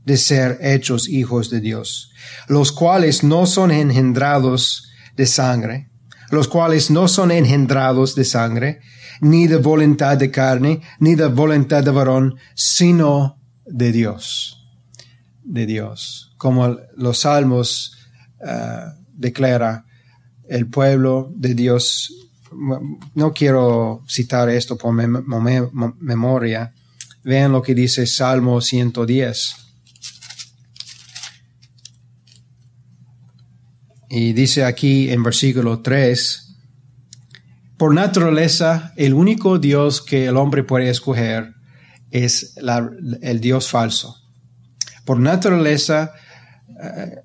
de 0.03 0.17
ser 0.17 0.57
hechos 0.61 1.07
hijos 1.07 1.49
de 1.49 1.61
Dios, 1.61 2.11
los 2.47 2.73
cuales 2.73 3.23
no 3.23 3.45
son 3.45 3.71
engendrados 3.71 4.89
de 5.15 5.25
sangre, 5.25 5.89
los 6.31 6.49
cuales 6.49 6.91
no 6.91 7.07
son 7.07 7.31
engendrados 7.31 8.15
de 8.15 8.25
sangre, 8.25 8.79
ni 9.21 9.47
de 9.47 9.57
voluntad 9.57 10.17
de 10.17 10.31
carne, 10.31 10.81
ni 10.99 11.15
de 11.15 11.27
voluntad 11.27 11.83
de 11.83 11.91
varón, 11.91 12.35
sino 12.55 13.40
de 13.71 13.91
Dios, 13.91 14.67
de 15.43 15.65
Dios. 15.65 16.33
Como 16.37 16.77
los 16.95 17.21
salmos 17.21 17.97
uh, 18.39 18.91
declara, 19.13 19.85
el 20.47 20.67
pueblo 20.67 21.31
de 21.35 21.55
Dios, 21.55 22.13
no 23.15 23.33
quiero 23.33 24.03
citar 24.07 24.49
esto 24.49 24.77
por 24.77 24.93
memoria, 24.93 26.73
vean 27.23 27.53
lo 27.53 27.61
que 27.61 27.73
dice 27.73 28.05
Salmo 28.05 28.59
110. 28.59 29.55
Y 34.09 34.33
dice 34.33 34.65
aquí 34.65 35.09
en 35.09 35.23
versículo 35.23 35.81
3, 35.81 36.57
por 37.77 37.93
naturaleza, 37.93 38.93
el 38.97 39.13
único 39.13 39.57
Dios 39.57 40.01
que 40.01 40.25
el 40.25 40.35
hombre 40.35 40.63
puede 40.63 40.89
escoger 40.89 41.60
es 42.11 42.55
el 43.21 43.39
Dios 43.39 43.69
falso. 43.69 44.17
Por 45.05 45.19
naturaleza, 45.19 46.13
eh, 46.81 47.15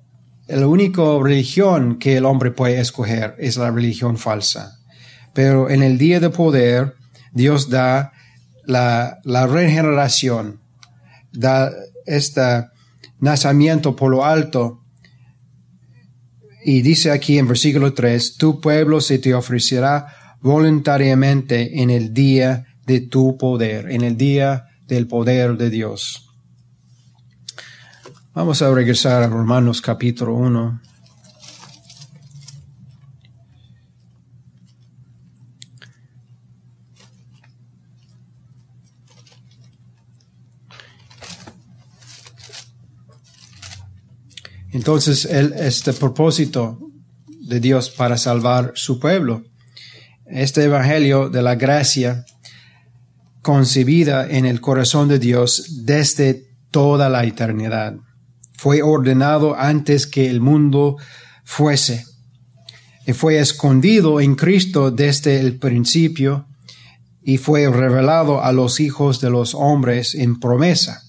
la 0.47 0.67
única 0.67 1.01
religión 1.21 1.99
que 1.99 2.17
el 2.17 2.25
hombre 2.25 2.51
puede 2.51 2.79
escoger 2.79 3.35
es 3.37 3.57
la 3.57 3.69
religión 3.69 4.17
falsa. 4.17 4.79
Pero 5.33 5.69
en 5.69 5.83
el 5.83 5.97
día 5.97 6.19
de 6.19 6.29
poder, 6.29 6.95
Dios 7.33 7.69
da 7.69 8.13
la, 8.65 9.19
regeneración, 9.47 10.61
da 11.31 11.71
este 12.05 12.65
nacimiento 13.19 13.95
por 13.95 14.11
lo 14.11 14.25
alto. 14.25 14.83
Y 16.63 16.81
dice 16.81 17.11
aquí 17.11 17.37
en 17.37 17.47
versículo 17.47 17.93
3, 17.93 18.37
tu 18.37 18.59
pueblo 18.59 18.99
se 19.01 19.19
te 19.19 19.33
ofrecerá 19.33 20.07
voluntariamente 20.41 21.81
en 21.81 21.89
el 21.89 22.13
día 22.13 22.65
de 22.85 23.01
tu 23.01 23.37
poder, 23.37 23.91
en 23.91 24.01
el 24.01 24.17
día 24.17 24.66
del 24.87 25.07
poder 25.07 25.57
de 25.57 25.69
Dios. 25.69 26.29
Vamos 28.33 28.61
a 28.61 28.73
regresar 28.73 29.23
a 29.23 29.27
Romanos 29.27 29.81
capítulo 29.81 30.35
1. 30.35 30.81
Entonces, 44.71 45.25
este 45.25 45.91
propósito 45.93 46.79
de 47.41 47.59
Dios 47.59 47.89
para 47.89 48.17
salvar 48.17 48.73
su 48.75 48.99
pueblo, 48.99 49.43
este 50.27 50.63
evangelio 50.63 51.29
de 51.29 51.41
la 51.41 51.55
gracia 51.55 52.25
concebida 53.47 54.27
en 54.29 54.45
el 54.45 54.59
corazón 54.59 55.07
de 55.07 55.19
Dios 55.19 55.85
desde 55.85 56.49
toda 56.69 57.07
la 57.07 57.23
eternidad. 57.23 57.95
Fue 58.57 58.81
ordenado 58.81 59.55
antes 59.57 60.05
que 60.05 60.29
el 60.29 60.41
mundo 60.41 60.97
fuese. 61.45 62.03
Y 63.05 63.13
fue 63.13 63.39
escondido 63.39 64.19
en 64.19 64.35
Cristo 64.35 64.91
desde 64.91 65.39
el 65.39 65.59
principio 65.59 66.49
y 67.23 67.37
fue 67.37 67.69
revelado 67.69 68.43
a 68.43 68.51
los 68.51 68.81
hijos 68.81 69.21
de 69.21 69.29
los 69.29 69.55
hombres 69.55 70.13
en 70.13 70.41
promesa 70.41 71.03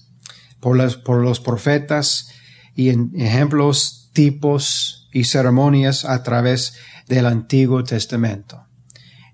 por 0.61 1.03
por 1.03 1.21
los 1.21 1.41
profetas 1.41 2.29
y 2.73 2.87
en 2.87 3.11
ejemplos, 3.17 4.11
tipos 4.13 5.09
y 5.11 5.25
ceremonias 5.25 6.05
a 6.05 6.23
través 6.23 6.75
del 7.05 7.25
Antiguo 7.25 7.83
Testamento. 7.83 8.68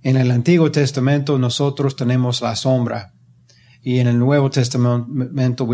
En 0.06 0.18
el 0.18 0.30
Antiguo 0.30 0.72
Testamento 0.72 1.40
nosotros 1.40 1.96
tenemos 1.96 2.42
la 2.42 2.56
sombra 2.56 3.16
y 3.82 3.98
en 3.98 4.06
el 4.06 4.20
Nuevo 4.20 4.52
Testamento 4.52 5.66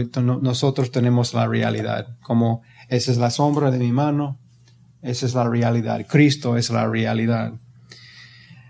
nosotros 0.42 0.90
tenemos 0.90 1.34
la 1.34 1.48
realidad. 1.48 2.18
Como 2.22 2.62
esa 2.88 3.12
es 3.12 3.18
la 3.18 3.30
sombra 3.30 3.72
de 3.72 3.80
mi 3.80 3.92
mano, 3.92 4.40
esa 5.02 5.26
es 5.26 5.34
la 5.34 5.50
realidad. 5.50 6.06
Cristo 6.08 6.56
es 6.56 6.70
la 6.70 6.88
realidad. 6.88 7.56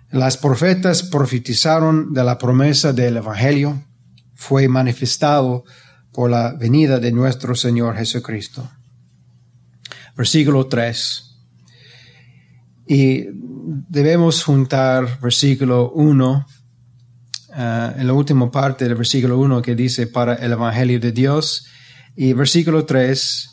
Las 0.09 0.35
profetas 0.35 1.03
profetizaron 1.03 2.11
de 2.11 2.23
la 2.23 2.39
promesa 2.39 2.91
del 2.91 3.17
Evangelio. 3.17 3.83
Fue 4.33 4.67
manifestado 4.67 5.63
por 6.11 6.31
la 6.31 6.53
venida 6.53 6.97
de 6.97 7.11
nuestro 7.11 7.53
Señor 7.53 7.97
Jesucristo. 7.97 8.67
Versículo 10.17 10.65
3. 10.65 11.30
Y 12.87 13.25
debemos 13.89 14.43
juntar 14.43 15.19
versículo 15.21 15.91
1 15.91 16.45
ah, 17.53 17.93
en 17.97 18.07
la 18.07 18.13
última 18.13 18.51
parte 18.51 18.85
del 18.85 18.95
versículo 18.95 19.37
1 19.39 19.61
que 19.61 19.75
dice 19.75 20.07
para 20.07 20.35
el 20.35 20.51
Evangelio 20.51 20.99
de 20.99 21.11
Dios 21.11 21.67
y 22.15 22.33
versículo 22.33 22.85
3 22.85 23.49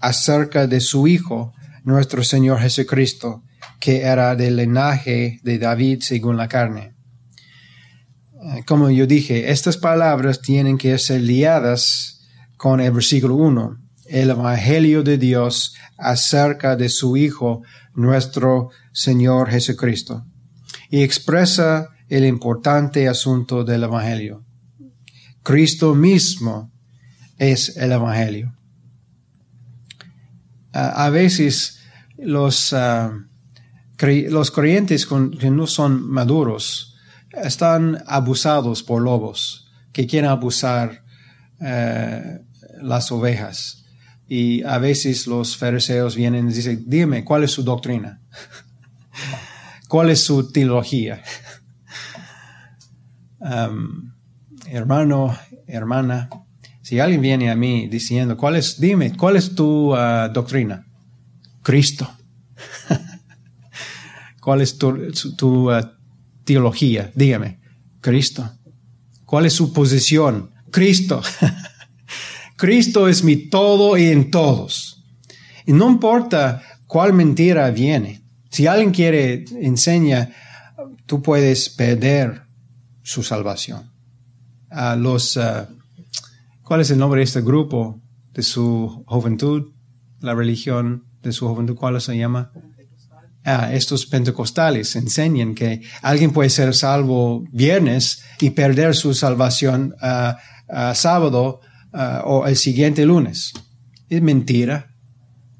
acerca 0.00 0.66
de 0.66 0.80
su 0.80 1.06
Hijo, 1.06 1.52
nuestro 1.84 2.24
Señor 2.24 2.58
Jesucristo, 2.60 3.42
que 3.80 4.02
era 4.02 4.34
del 4.36 4.56
linaje 4.56 5.40
de 5.42 5.58
David 5.58 6.00
según 6.02 6.36
la 6.36 6.48
carne. 6.48 6.94
Ah, 8.44 8.58
como 8.66 8.90
yo 8.90 9.06
dije, 9.06 9.50
estas 9.50 9.76
palabras 9.76 10.42
tienen 10.42 10.76
que 10.76 10.98
ser 10.98 11.20
liadas 11.20 12.20
con 12.56 12.80
el 12.80 12.92
versículo 12.92 13.36
1, 13.36 13.78
el 14.06 14.30
Evangelio 14.30 15.02
de 15.02 15.18
Dios 15.18 15.74
acerca 15.96 16.76
de 16.76 16.88
su 16.88 17.16
Hijo, 17.16 17.62
nuestro 17.94 18.70
Señor 18.92 19.50
Jesucristo, 19.50 20.26
y 20.90 21.02
expresa 21.02 21.88
el 22.08 22.24
importante 22.24 23.08
asunto 23.08 23.64
del 23.64 23.84
Evangelio. 23.84 24.44
Cristo 25.42 25.94
mismo 25.94 26.70
es 27.38 27.76
el 27.76 27.92
Evangelio. 27.92 28.54
a 30.74 31.10
veces 31.10 31.80
los, 32.16 32.72
ah, 32.72 33.12
los 34.00 34.50
creyentes 34.50 35.06
que 35.06 35.50
no 35.50 35.66
son 35.66 36.08
maduros 36.08 36.96
están 37.32 38.02
abusados 38.06 38.82
por 38.82 39.02
lobos 39.02 39.70
que 39.92 40.06
quieren 40.06 40.30
abusar 40.30 41.02
eh, 41.60 42.40
las 42.80 43.12
ovejas. 43.12 43.81
Y 44.34 44.62
a 44.62 44.78
veces 44.78 45.26
los 45.26 45.58
fariseos 45.58 46.16
vienen 46.16 46.48
y 46.48 46.54
dicen, 46.54 46.84
dime, 46.86 47.22
¿cuál 47.22 47.44
es 47.44 47.50
su 47.50 47.62
doctrina? 47.62 48.22
¿Cuál 49.88 50.08
es 50.08 50.24
su 50.24 50.50
teología? 50.50 51.22
Um, 53.44 54.12
hermano, 54.66 55.36
hermana, 55.66 56.30
si 56.80 57.00
alguien 57.00 57.20
viene 57.20 57.50
a 57.50 57.56
mí 57.56 57.88
diciendo, 57.88 58.36
¿cuál 58.36 58.54
es, 58.54 58.78
dime, 58.80 59.16
¿cuál 59.16 59.34
es 59.34 59.56
tu 59.56 59.92
uh, 59.92 60.28
doctrina? 60.32 60.86
Cristo. 61.60 62.08
¿Cuál 64.40 64.60
es 64.60 64.78
tu, 64.78 65.72
uh, 65.72 65.80
teología? 66.44 67.10
Dígame, 67.16 67.58
Cristo. 68.00 68.48
¿Cuál 69.24 69.46
es 69.46 69.54
su 69.54 69.72
posición? 69.72 70.52
Cristo. 70.70 71.20
Cristo 72.62 73.08
es 73.08 73.24
mi 73.24 73.34
todo 73.34 73.96
y 73.96 74.04
en 74.04 74.30
todos. 74.30 75.02
Y 75.66 75.72
no 75.72 75.90
importa 75.90 76.62
cuál 76.86 77.12
mentira 77.12 77.68
viene. 77.72 78.22
Si 78.50 78.68
alguien 78.68 78.92
quiere 78.92 79.44
enseña, 79.60 80.30
tú 81.06 81.22
puedes 81.22 81.68
perder 81.70 82.42
su 83.02 83.24
salvación. 83.24 83.90
Los, 84.96 85.36
ah, 85.38 85.70
¿cuál 86.62 86.82
es 86.82 86.90
el 86.92 86.98
nombre 86.98 87.18
de 87.18 87.24
este 87.24 87.40
grupo 87.40 88.00
de 88.32 88.44
su 88.44 89.02
juventud? 89.08 89.72
La 90.20 90.32
religión 90.32 91.06
de 91.20 91.32
su 91.32 91.48
juventud, 91.48 91.74
¿cuál 91.74 92.00
se 92.00 92.16
llama? 92.16 92.52
Ah, 93.44 93.74
estos 93.74 94.06
pentecostales 94.06 94.94
enseñan 94.94 95.56
que 95.56 95.82
alguien 96.00 96.32
puede 96.32 96.48
ser 96.48 96.76
salvo 96.76 97.42
viernes 97.50 98.22
y 98.38 98.50
perder 98.50 98.94
su 98.94 99.14
salvación 99.14 99.96
ah, 100.00 100.38
sábado 100.94 101.60
Ah, 101.92 102.22
o 102.24 102.46
el 102.46 102.56
siguiente 102.56 103.04
lunes. 103.04 103.52
Es 104.08 104.22
mentira. 104.22 104.94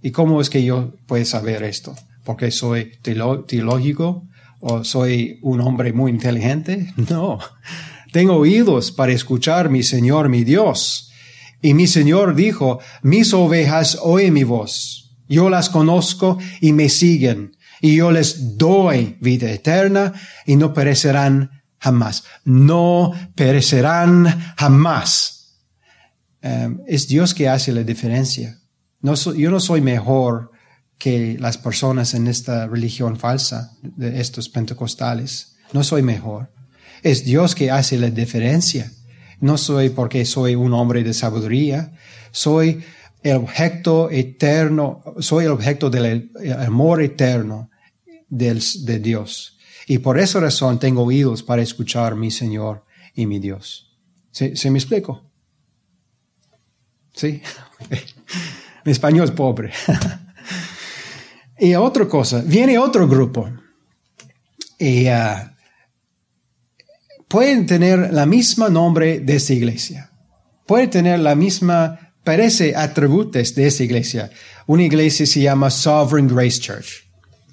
¿Y 0.01 0.11
cómo 0.11 0.41
es 0.41 0.49
que 0.49 0.65
yo 0.65 0.95
puedo 1.07 1.25
saber 1.25 1.63
esto? 1.63 1.95
¿Porque 2.25 2.51
soy 2.51 2.93
teológico 3.03 4.27
o 4.61 4.83
soy 4.85 5.39
un 5.43 5.61
hombre 5.61 5.93
muy 5.93 6.11
inteligente? 6.11 6.93
No. 7.11 7.39
Tengo 8.13 8.35
oídos 8.35 8.93
para 8.93 9.13
escuchar 9.13 9.71
mi 9.71 9.83
Señor, 9.83 10.29
mi 10.29 10.45
Dios. 10.45 11.11
Y 11.63 11.73
mi 11.73 11.87
Señor 11.87 12.35
dijo, 12.35 12.81
mis 13.03 13.33
ovejas 13.33 13.99
oyen 14.03 14.35
mi 14.35 14.45
voz. 14.45 15.17
Yo 15.29 15.49
las 15.49 15.71
conozco 15.71 16.39
y 16.61 16.73
me 16.73 16.91
siguen. 16.91 17.57
Y 17.81 17.97
yo 17.97 18.11
les 18.11 18.59
doy 18.59 19.17
vida 19.21 19.51
eterna 19.51 20.13
y 20.45 20.57
no 20.57 20.75
perecerán 20.75 21.63
jamás. 21.79 22.25
No 22.45 23.13
perecerán 23.35 24.55
jamás 24.59 25.42
Em, 26.43 26.81
es 26.87 27.07
Dios 27.07 27.35
que 27.35 27.49
hace 27.49 27.73
la 27.73 27.85
diferencia. 27.85 28.59
Yo 29.01 29.51
no 29.51 29.61
soy 29.61 29.81
mejor 29.81 30.51
que 30.99 31.37
las 31.39 31.57
personas 31.57 32.15
en 32.15 32.29
esta 32.29 32.67
religión 32.67 33.17
falsa, 33.17 33.77
de 33.83 34.21
estos 34.21 34.49
pentecostales. 34.49 35.57
No 35.73 35.83
soy 35.83 36.03
mejor. 36.03 36.53
Es 37.03 37.25
Dios 37.25 37.55
que 37.55 37.71
hace 37.71 37.97
la 37.99 38.11
diferencia. 38.11 38.93
No 39.41 39.59
soy 39.59 39.91
porque 39.91 40.25
soy 40.25 40.55
un 40.55 40.73
hombre 40.73 41.03
de 41.03 41.15
sabiduría. 41.15 41.93
Soy 42.31 42.83
el 43.23 43.37
objeto 43.37 44.11
eterno, 44.11 45.03
soy 45.19 45.47
el 45.47 45.53
objeto 45.53 45.91
del 45.91 46.31
amor 46.59 47.03
eterno 47.03 47.71
de 48.29 48.99
Dios. 49.01 49.59
Y 49.87 49.99
por 49.99 50.19
esa 50.19 50.41
razón 50.41 50.79
tengo 50.79 51.03
oídos 51.03 51.43
para 51.43 51.63
escuchar 51.63 52.15
mi 52.15 52.31
Señor 52.31 52.85
y 53.15 53.27
mi 53.27 53.39
Dios. 53.41 53.99
¿Se, 54.31 54.57
¿se 54.57 54.71
me 54.71 54.79
explico? 54.79 55.32
¿Sí? 57.13 57.43
Mi 58.85 58.93
español 58.93 59.27
es 59.27 59.31
pobre. 59.31 59.73
y 61.59 61.75
otra 61.75 62.09
cosa, 62.09 62.43
viene 62.45 62.79
otro 62.79 63.07
grupo. 63.07 63.49
Y 64.79 65.09
uh, 65.09 65.49
pueden 67.29 67.67
tener 67.67 68.13
la 68.13 68.27
misma 68.27 68.69
nombre 68.69 69.21
de 69.21 69.37
esta 69.37 69.53
iglesia. 69.53 70.11
Pueden 70.67 70.91
tener 70.91 71.21
la 71.21 71.35
misma, 71.35 72.13
parece 72.25 72.75
atributos 72.75 73.55
de 73.55 73.67
esta 73.67 73.85
iglesia. 73.85 74.31
Una 74.67 74.83
iglesia 74.83 75.27
se 75.27 75.41
llama 75.41 75.71
Sovereign 75.71 76.29
Grace 76.29 76.61
Church. 76.61 77.05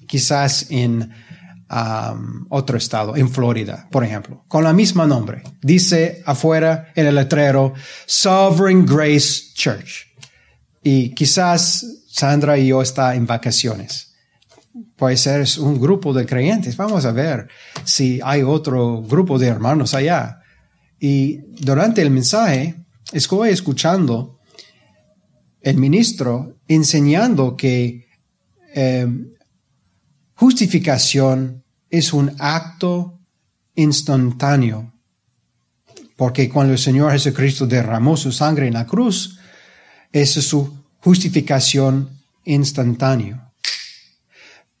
Quizás 0.06 0.66
en 0.70 1.12
um, 1.70 2.46
otro 2.48 2.76
estado, 2.76 3.16
en 3.16 3.28
Florida, 3.28 3.88
por 3.90 4.04
ejemplo, 4.04 4.44
con 4.48 4.64
la 4.64 4.72
misma 4.72 5.06
nombre. 5.06 5.42
Dice 5.62 6.22
afuera 6.26 6.92
en 6.94 7.06
el 7.06 7.14
letrero 7.14 7.74
Sovereign 8.06 8.84
Grace 8.84 9.52
Church. 9.54 10.06
Y 10.82 11.14
quizás 11.14 11.84
Sandra 12.08 12.58
y 12.58 12.68
yo 12.68 12.82
está 12.82 13.14
en 13.14 13.26
vacaciones 13.26 14.10
puede 14.96 15.16
ser 15.16 15.46
un 15.60 15.80
grupo 15.80 16.12
de 16.12 16.26
creyentes. 16.26 16.76
Vamos 16.76 17.04
a 17.04 17.12
ver 17.12 17.48
si 17.84 18.20
hay 18.22 18.42
otro 18.42 19.02
grupo 19.02 19.38
de 19.38 19.48
hermanos 19.48 19.94
allá. 19.94 20.42
Y 20.98 21.40
durante 21.64 22.02
el 22.02 22.10
mensaje, 22.10 22.76
estoy 23.12 23.50
escuchando 23.50 24.38
el 25.62 25.76
ministro 25.76 26.58
enseñando 26.68 27.56
que 27.56 28.06
eh, 28.74 29.06
justificación 30.40 31.62
es 31.90 32.14
un 32.14 32.34
acto 32.38 33.18
instantáneo. 33.74 34.90
Porque 36.16 36.48
cuando 36.48 36.72
el 36.72 36.78
Señor 36.78 37.12
Jesucristo 37.12 37.66
derramó 37.66 38.16
su 38.16 38.32
sangre 38.32 38.66
en 38.66 38.72
la 38.72 38.86
cruz, 38.86 39.38
esa 40.10 40.40
es 40.40 40.46
su 40.46 40.78
justificación 41.00 42.08
instantánea. 42.44 43.52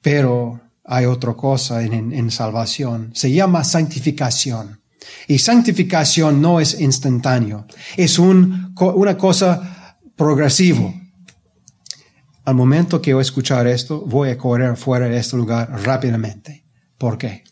Pero 0.00 0.62
hay 0.84 1.04
otra 1.04 1.34
cosa 1.34 1.82
en, 1.82 2.30
salvación. 2.30 3.10
Se 3.14 3.30
llama 3.30 3.62
santificación. 3.62 4.80
Y 5.28 5.38
santificación 5.38 6.40
no 6.40 6.58
es 6.58 6.80
instantáneo. 6.80 7.66
Es 7.98 8.18
un, 8.18 8.74
una 8.78 9.18
cosa 9.18 9.98
progresivo. 10.16 10.99
Al 12.50 12.56
momento 12.56 13.00
que 13.00 13.12
yo 13.12 13.20
escuchar 13.20 13.68
esto, 13.68 14.00
voy 14.00 14.30
a 14.30 14.36
correr 14.36 14.76
fuera 14.76 15.06
de 15.08 15.16
este 15.16 15.36
lugar 15.36 15.70
rápidamente. 15.84 16.64
¿Por 16.98 17.16
qué? 17.16 17.44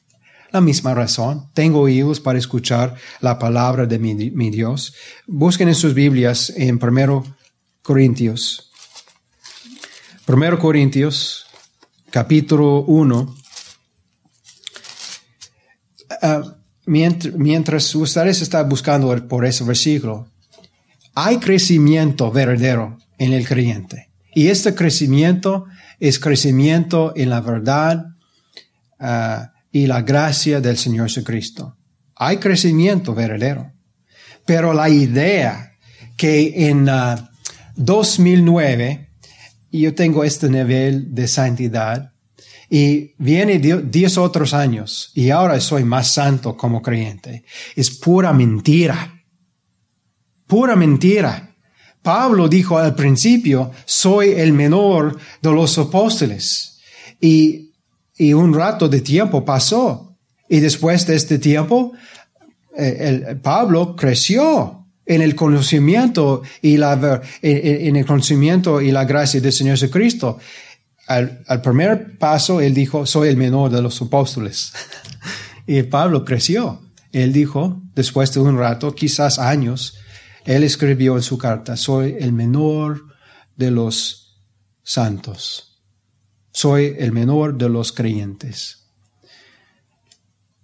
La 0.50 0.60
misma 0.60 0.92
razón. 0.92 1.52
Tengo 1.54 1.82
oídos 1.82 2.18
para 2.18 2.36
escuchar 2.36 2.96
la 3.20 3.38
palabra 3.38 3.86
de 3.86 3.96
mi, 4.00 4.50
Dios. 4.50 4.96
Busquen 5.28 5.68
en 5.68 5.76
sus 5.76 5.94
Biblias 5.94 6.52
en 6.56 6.82
1 6.82 7.36
Corintios. 7.80 8.72
1 10.26 10.58
Corintios 10.58 11.46
capítulo 12.10 12.80
1, 12.80 13.36
ah, 16.22 16.42
mientras, 16.86 17.94
ustedes 17.94 18.42
están 18.42 18.68
buscando 18.68 19.28
por 19.28 19.46
ese 19.46 19.62
versículo, 19.62 20.26
hay 21.14 21.38
crecimiento 21.38 22.32
verdadero 22.32 22.98
en 23.16 23.32
el 23.32 23.46
creyente. 23.46 24.07
Y 24.38 24.50
este 24.50 24.72
crecimiento 24.72 25.64
es 25.98 26.20
crecimiento 26.20 27.12
en 27.16 27.30
la 27.30 27.40
verdad 27.40 28.06
ah, 29.00 29.50
y 29.72 29.88
la 29.88 30.02
gracia 30.02 30.60
del 30.60 30.76
Señor 30.76 31.08
Jesucristo. 31.08 31.76
Hay 32.14 32.36
crecimiento 32.36 33.16
verdadero. 33.16 33.72
Pero 34.46 34.72
la 34.72 34.88
idea 34.90 35.72
que 36.16 36.68
en 36.68 36.88
2009 37.74 39.10
ah, 39.10 39.26
yo 39.72 39.94
tengo 39.96 40.22
este 40.22 40.48
nivel 40.48 41.12
de 41.12 41.26
santidad 41.26 42.12
y 42.70 43.16
viene 43.18 43.58
diez 43.58 44.18
otros 44.18 44.54
años 44.54 45.10
y 45.16 45.30
ahora 45.30 45.58
soy 45.58 45.82
más 45.82 46.12
santo 46.12 46.56
como 46.56 46.80
creyente. 46.80 47.42
Es 47.74 47.90
pura 47.90 48.32
mentira. 48.32 49.20
Pura 50.46 50.76
mentira. 50.76 51.47
Pablo 52.02 52.48
dijo 52.48 52.78
al 52.78 52.94
principio, 52.94 53.70
soy 53.84 54.30
el 54.30 54.52
menor 54.52 55.18
de 55.42 55.52
los 55.52 55.78
apóstoles. 55.78 56.78
Y, 57.20 57.72
y 58.16 58.32
un 58.32 58.54
rato 58.54 58.88
de 58.88 59.00
tiempo 59.00 59.44
pasó. 59.44 60.16
Y 60.48 60.60
después 60.60 61.06
de 61.06 61.16
este 61.16 61.38
tiempo, 61.38 61.92
eh, 62.76 63.24
el, 63.28 63.36
Pablo 63.38 63.94
creció 63.96 64.86
en 65.04 65.22
el 65.22 65.34
conocimiento 65.34 66.42
y 66.62 66.76
la, 66.76 67.22
en 67.42 67.96
el 67.96 68.06
conocimiento 68.06 68.80
y 68.80 68.92
la 68.92 69.04
gracia 69.04 69.40
del 69.40 69.52
Señor 69.52 69.78
Jesucristo. 69.78 70.38
Al, 71.06 71.42
al 71.46 71.62
primer 71.62 72.18
paso, 72.18 72.60
él 72.60 72.74
dijo, 72.74 73.06
soy 73.06 73.28
el 73.28 73.36
menor 73.36 73.70
de 73.70 73.80
los 73.80 74.00
apóstoles. 74.02 74.72
y 75.66 75.82
Pablo 75.82 76.24
creció. 76.24 76.82
Él 77.12 77.32
dijo, 77.32 77.80
después 77.94 78.32
de 78.34 78.40
un 78.40 78.58
rato, 78.58 78.94
quizás 78.94 79.38
años, 79.38 79.97
él 80.48 80.64
escribió 80.64 81.16
en 81.16 81.22
su 81.22 81.38
carta, 81.38 81.76
soy 81.76 82.16
el 82.18 82.32
menor 82.32 83.06
de 83.56 83.70
los 83.70 84.42
santos. 84.82 85.82
Soy 86.50 86.96
el 86.98 87.12
menor 87.12 87.56
de 87.56 87.68
los 87.68 87.92
creyentes. 87.92 88.86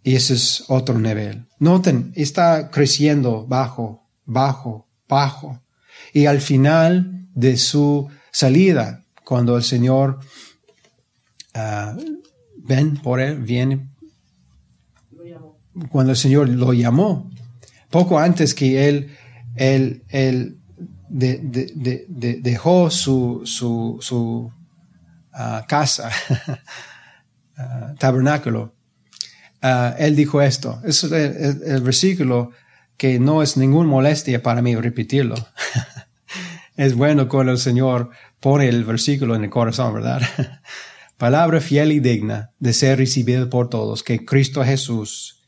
Y 0.02 0.16
ese 0.16 0.34
es 0.34 0.64
otro 0.68 0.98
nivel. 0.98 1.46
Noten, 1.58 2.12
está 2.14 2.70
creciendo 2.70 3.46
bajo 3.46 4.04
bajo, 4.24 4.88
bajo. 5.08 5.62
Y 6.12 6.26
al 6.26 6.40
final 6.40 7.28
de 7.34 7.56
su 7.56 8.08
salida, 8.30 9.04
cuando 9.24 9.56
el 9.56 9.62
Señor 9.62 10.20
uh, 11.54 12.00
ven 12.56 12.96
por 12.96 13.20
él, 13.20 13.38
viene, 13.42 13.88
cuando 15.90 16.12
el 16.12 16.18
Señor 16.18 16.48
lo 16.48 16.72
llamó, 16.72 17.30
poco 17.90 18.18
antes 18.18 18.54
que 18.54 18.88
él, 18.88 19.16
él, 19.56 20.04
él 20.08 20.58
de, 21.08 21.38
de, 21.42 22.06
de, 22.08 22.40
dejó 22.40 22.90
su, 22.90 23.42
su, 23.44 23.98
su 24.00 24.52
uh, 25.32 25.66
casa, 25.68 26.10
uh, 27.58 27.94
tabernáculo, 27.98 28.74
él 29.98 30.14
dijo 30.14 30.42
esto. 30.42 30.80
Es 30.84 31.04
el, 31.04 31.14
el 31.14 31.80
versículo 31.80 32.50
que 32.96 33.18
no 33.18 33.42
es 33.42 33.56
ninguna 33.56 33.88
molestia 33.88 34.42
para 34.42 34.62
mí 34.62 34.76
repetirlo. 34.76 35.34
es 36.76 36.94
bueno 36.94 37.28
cuando 37.28 37.52
el 37.52 37.58
Señor 37.58 38.10
pone 38.40 38.68
el 38.68 38.84
versículo 38.84 39.34
en 39.34 39.44
el 39.44 39.50
corazón, 39.50 39.94
¿verdad? 39.94 40.20
Palabra 41.16 41.60
fiel 41.60 41.92
y 41.92 42.00
digna 42.00 42.50
de 42.58 42.72
ser 42.72 42.98
recibida 42.98 43.48
por 43.48 43.68
todos, 43.68 44.02
que 44.02 44.24
Cristo 44.24 44.64
Jesús 44.64 45.43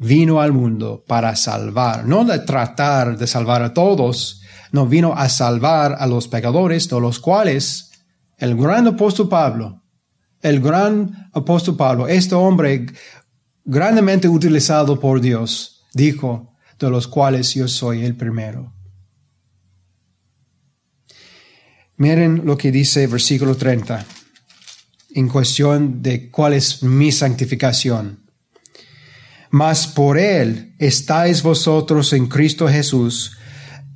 vino 0.00 0.40
al 0.40 0.52
mundo 0.52 1.04
para 1.06 1.36
salvar, 1.36 2.06
no 2.06 2.24
de 2.24 2.38
tratar 2.38 3.18
de 3.18 3.26
salvar 3.26 3.62
a 3.62 3.74
todos, 3.74 4.40
no 4.72 4.86
vino 4.86 5.12
a 5.14 5.28
salvar 5.28 5.96
a 5.98 6.06
los 6.06 6.26
pecadores, 6.26 6.88
de 6.88 6.98
los 7.00 7.20
cuales 7.20 7.90
el 8.38 8.56
gran 8.56 8.86
apóstol 8.86 9.28
Pablo, 9.28 9.82
el 10.40 10.60
gran 10.60 11.28
apóstol 11.34 11.76
Pablo, 11.76 12.08
este 12.08 12.34
hombre 12.34 12.86
grandemente 13.62 14.26
utilizado 14.26 14.98
por 14.98 15.20
Dios, 15.20 15.84
dijo, 15.92 16.54
de 16.78 16.88
los 16.88 17.06
cuales 17.06 17.52
yo 17.54 17.68
soy 17.68 18.02
el 18.02 18.16
primero. 18.16 18.72
Miren 21.98 22.46
lo 22.46 22.56
que 22.56 22.72
dice 22.72 23.06
versículo 23.06 23.54
30 23.54 24.06
en 25.14 25.28
cuestión 25.28 26.00
de 26.00 26.30
cuál 26.30 26.54
es 26.54 26.82
mi 26.82 27.12
santificación. 27.12 28.19
Mas 29.50 29.86
por 29.86 30.18
él 30.18 30.74
estáis 30.78 31.42
vosotros 31.42 32.12
en 32.12 32.28
Cristo 32.28 32.68
Jesús, 32.68 33.36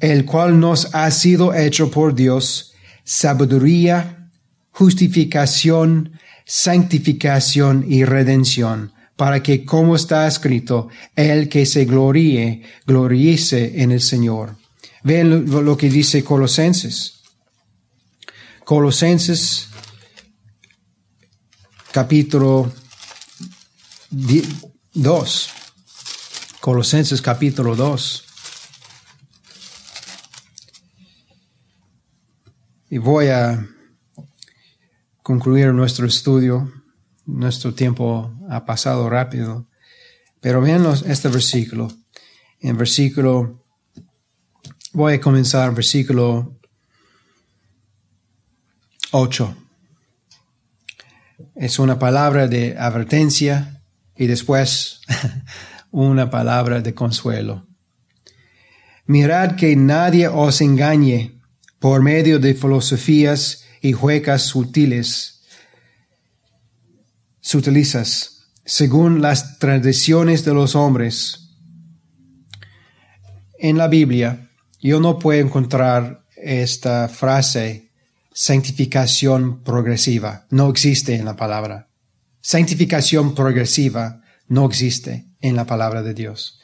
el 0.01 0.25
cual 0.25 0.59
nos 0.59 0.95
ha 0.95 1.11
sido 1.11 1.55
hecho 1.55 1.91
por 1.91 2.15
Dios 2.15 2.73
sabiduría, 3.05 4.31
justificación, 4.71 6.19
santificación 6.45 7.85
y 7.89 8.05
redención 8.05 8.93
para 9.17 9.43
que, 9.43 9.65
como 9.65 9.95
está 9.95 10.27
escrito, 10.27 10.89
el 11.15 11.49
que 11.49 11.67
se 11.67 11.85
gloríe, 11.85 12.63
gloríese 12.87 13.81
en 13.83 13.93
el 13.93 14.01
Señor. 14.01 14.57
Ven 15.05 15.51
lo, 15.51 15.77
que 15.77 15.89
dice 15.89 16.25
Colosenses. 16.25 17.21
Colosenses 18.65 19.69
capítulo 21.93 22.73
2. 24.95 25.51
Colosenses 26.61 27.21
capítulo 27.21 27.77
2. 27.77 28.25
Y 32.91 32.99
voy 32.99 33.29
a 33.29 33.67
concluir 35.23 35.73
nuestro 35.73 36.07
estudio 36.07 36.71
nuestro 37.27 37.75
tiempo 37.75 38.33
ha 38.49 38.65
pasado 38.65 39.09
rápido. 39.09 39.67
Pero 40.41 40.61
vean 40.61 40.87
este 41.07 41.29
versículo. 41.29 41.89
En 42.61 42.77
versículo, 42.77 43.65
voy 44.93 45.15
a 45.15 45.21
comenzar 45.21 45.75
versículo 45.75 46.59
8. 49.13 49.57
Es 51.57 51.79
una 51.79 51.99
palabra 51.99 52.47
de 52.47 52.77
advertencia 52.79 53.74
y 54.17 54.27
después 54.27 55.01
una 55.91 56.31
palabra 56.31 56.81
de 56.81 56.95
consuelo. 56.95 57.67
Mirad 59.07 59.57
que 59.57 59.77
nadie 59.77 60.29
os 60.29 60.61
engañe 60.61 61.41
por 61.79 62.03
medio 62.03 62.39
de 62.39 62.55
filosofías 62.55 63.65
y 63.83 63.93
juecas 63.93 64.43
sutiles, 64.43 65.43
sutilizas, 67.41 68.49
según 68.65 69.21
las 69.21 69.59
tradiciones 69.59 70.45
de 70.45 70.55
los 70.55 70.75
hombres. 70.75 71.51
En 73.59 73.77
la 73.77 73.89
Biblia, 73.89 74.51
yo 74.81 75.01
no 75.01 75.19
puedo 75.19 75.41
encontrar 75.41 76.25
esta 76.37 77.09
frase 77.09 77.91
santificación 78.33 79.63
progresiva. 79.63 80.47
No 80.51 80.71
existe 80.71 81.15
en 81.15 81.25
la 81.25 81.37
palabra. 81.37 81.89
Santificación 82.47 83.35
progresiva 83.35 84.21
no 84.49 84.67
existe 84.67 85.25
en 85.41 85.57
la 85.57 85.65
palabra 85.65 86.03
de 86.03 86.13
Dios. 86.13 86.61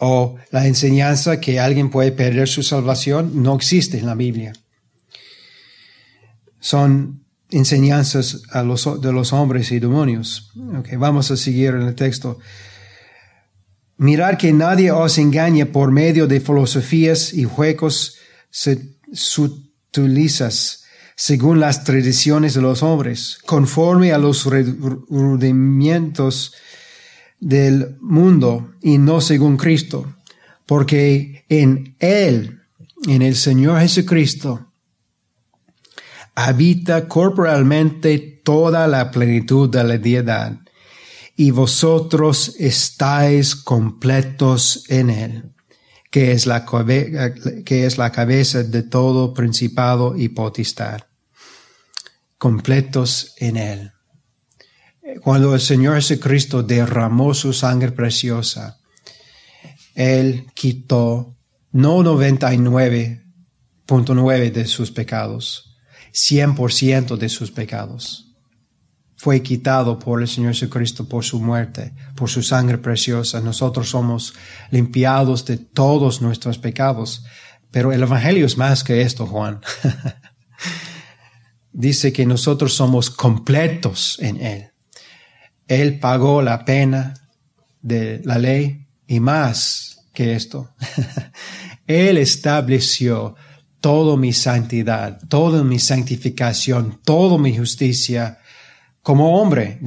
O 0.00 0.36
la 0.50 0.66
enseñanza 0.66 1.40
que 1.40 1.58
alguien 1.58 1.88
puede 1.88 2.12
perder 2.12 2.46
su 2.46 2.62
salvación 2.62 3.42
no 3.42 3.56
existe 3.56 3.98
en 3.98 4.04
la 4.04 4.14
Biblia. 4.14 4.52
Son 6.60 7.24
enseñanzas 7.48 8.42
de 8.52 9.12
los 9.12 9.32
hombres 9.32 9.72
y 9.72 9.78
demonios. 9.78 10.52
Vamos 10.98 11.30
a 11.30 11.38
seguir 11.38 11.70
en 11.70 11.80
el 11.80 11.94
texto. 11.94 12.38
Mirad 13.96 14.36
que 14.36 14.52
nadie 14.52 14.92
os 14.92 15.16
engañe 15.16 15.64
por 15.64 15.90
medio 15.90 16.26
de 16.26 16.38
filosofías 16.38 17.32
y 17.32 17.44
juegos 17.44 18.18
sutilizas 19.14 20.85
según 21.16 21.58
las 21.60 21.82
tradiciones 21.82 22.54
de 22.54 22.60
los 22.60 22.82
hombres, 22.82 23.38
conforme 23.46 24.12
a 24.12 24.18
los 24.18 24.44
rudimientos 24.44 26.52
del 27.40 27.96
mundo 28.00 28.74
y 28.82 28.98
no 28.98 29.22
según 29.22 29.56
Cristo, 29.56 30.14
porque 30.66 31.46
en 31.48 31.96
Él, 31.98 32.60
en 33.06 33.22
el 33.22 33.34
Señor 33.34 33.80
Jesucristo, 33.80 34.66
habita 36.34 37.08
corporalmente 37.08 38.18
toda 38.44 38.86
la 38.86 39.10
plenitud 39.10 39.70
de 39.70 39.84
la 39.84 39.96
deidad, 39.96 40.58
y 41.34 41.50
vosotros 41.50 42.54
estáis 42.58 43.56
completos 43.56 44.84
en 44.88 45.08
Él, 45.10 45.55
que 46.16 46.32
es 46.32 46.46
la, 46.46 46.64
que 46.64 47.84
es 47.84 47.98
la 47.98 48.10
cabeza 48.10 48.62
de 48.62 48.82
todo 48.82 49.34
principado 49.34 50.16
y 50.16 50.30
potestad, 50.30 51.02
completos 52.38 53.34
en 53.36 53.58
Él 53.58 53.92
cuando 55.20 55.54
el 55.54 55.60
Señor 55.60 55.96
Jesucristo 55.96 56.62
derramó 56.62 57.34
su 57.34 57.52
sangre 57.52 57.92
preciosa, 57.92 58.78
Él 59.94 60.46
quitó 60.54 61.36
no 61.72 61.98
99.9 61.98 64.52
de 64.52 64.64
sus 64.66 64.90
pecados, 64.90 65.76
100% 66.12 67.16
de 67.16 67.28
sus 67.28 67.50
pecados. 67.50 68.25
Fue 69.16 69.42
quitado 69.42 69.98
por 69.98 70.20
el 70.20 70.28
Señor 70.28 70.52
Jesucristo 70.52 71.08
por 71.08 71.24
su 71.24 71.40
muerte, 71.40 71.94
por 72.14 72.28
su 72.28 72.42
sangre 72.42 72.78
preciosa. 72.78 73.40
Nosotros 73.40 73.88
somos 73.88 74.34
limpiados 74.70 75.44
de 75.46 75.56
todos 75.56 76.20
nuestros 76.20 76.58
pecados. 76.58 77.24
Pero 77.70 77.92
el 77.92 78.02
Evangelio 78.02 78.44
es 78.44 78.56
más 78.58 78.84
que 78.84 79.00
esto, 79.02 79.26
Juan. 79.26 79.60
Dice 81.72 82.12
que 82.12 82.26
nosotros 82.26 82.74
somos 82.74 83.10
completos 83.10 84.18
en 84.20 84.40
Él. 84.40 84.70
Él 85.66 85.98
pagó 85.98 86.42
la 86.42 86.64
pena 86.64 87.14
de 87.82 88.20
la 88.24 88.38
ley 88.38 88.86
y 89.06 89.20
más 89.20 90.06
que 90.12 90.34
esto. 90.34 90.74
Él 91.86 92.18
estableció 92.18 93.34
toda 93.80 94.16
mi 94.16 94.32
santidad, 94.32 95.20
toda 95.28 95.62
mi 95.62 95.78
santificación, 95.78 97.00
toda 97.04 97.38
mi 97.38 97.56
justicia 97.56 98.38
como 99.06 99.40
hombre. 99.40 99.78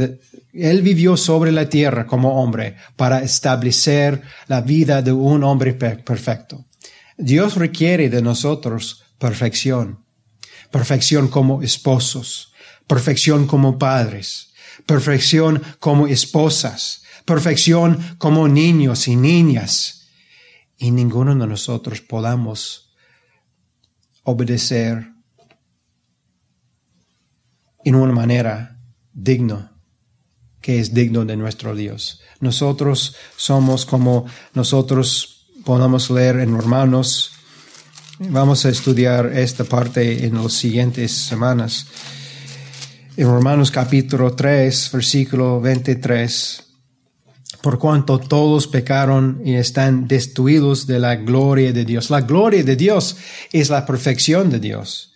Él 0.54 0.82
vivió 0.82 1.18
sobre 1.18 1.52
la 1.52 1.68
tierra 1.68 2.08
como 2.08 2.42
hombre 2.42 2.78
para 2.96 3.22
establecer 3.22 4.22
la 4.48 4.62
vida 4.62 5.02
de 5.02 5.12
un 5.12 5.44
hombre 5.44 5.74
perfecto. 5.74 6.68
Dios 7.18 7.56
requiere 7.56 8.10
de 8.10 8.22
nosotros 8.22 9.04
perfección, 9.18 10.06
perfección 10.72 11.28
como 11.28 11.62
esposos, 11.62 12.54
perfección 12.88 13.46
como 13.46 13.78
padres, 13.78 14.54
perfección 14.86 15.64
como 15.82 16.08
esposas, 16.08 17.04
perfección 17.26 18.16
como 18.18 18.48
niños 18.48 19.10
y 19.10 19.18
niñas. 19.18 20.08
Y 20.78 20.92
ninguno 20.92 21.36
de 21.36 21.46
nosotros 21.46 22.00
podamos 22.00 22.94
obedecer 24.24 25.12
en 27.84 27.96
una 27.96 28.14
manera 28.14 28.79
digno, 29.14 29.70
que 30.62 30.80
es 30.80 30.94
digno 30.94 31.26
de 31.26 31.38
nuestro 31.38 31.76
Dios. 31.76 32.22
Nosotros 32.40 33.16
somos 33.36 33.86
como 33.86 34.26
nosotros 34.54 35.48
podamos 35.66 36.10
leer 36.10 36.40
en 36.40 36.58
Romanos. 36.58 37.32
Vamos 38.20 38.66
a 38.66 38.70
estudiar 38.70 39.28
esta 39.28 39.64
parte 39.64 40.26
en 40.26 40.36
las 40.36 40.54
siguientes 40.54 41.12
semanas 41.12 41.88
en 43.20 43.28
Romanos 43.28 43.70
capítulo 43.70 44.34
3, 44.34 44.92
versículo 44.94 45.60
23, 45.60 46.64
por 47.62 47.78
cuanto 47.78 48.18
todos 48.18 48.66
pecaron 48.66 49.42
y 49.44 49.56
están 49.56 50.08
destruidos 50.08 50.88
de 50.88 51.00
la 51.00 51.18
gloria 51.18 51.74
de 51.74 51.84
Dios. 51.84 52.10
La 52.10 52.22
gloria 52.22 52.64
de 52.64 52.78
Dios 52.78 53.18
es 53.52 53.70
la 53.70 53.86
perfección 53.86 54.50
de 54.50 54.62
Dios. 54.62 55.16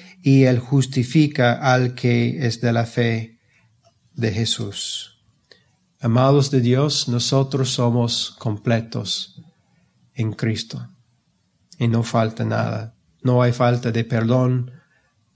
y 0.21 0.43
Él 0.43 0.59
justifica 0.59 1.53
al 1.53 1.95
que 1.95 2.45
es 2.45 2.61
de 2.61 2.73
la 2.73 2.85
fe 2.85 3.39
de 4.13 4.31
Jesús. 4.31 5.23
Amados 5.99 6.51
de 6.51 6.61
Dios, 6.61 7.07
nosotros 7.07 7.69
somos 7.69 8.31
completos 8.39 9.41
en 10.13 10.33
Cristo 10.33 10.87
y 11.77 11.87
no 11.87 12.03
falta 12.03 12.43
nada. 12.43 12.95
No 13.23 13.41
hay 13.41 13.51
falta 13.51 13.91
de 13.91 14.03
perdón 14.03 14.71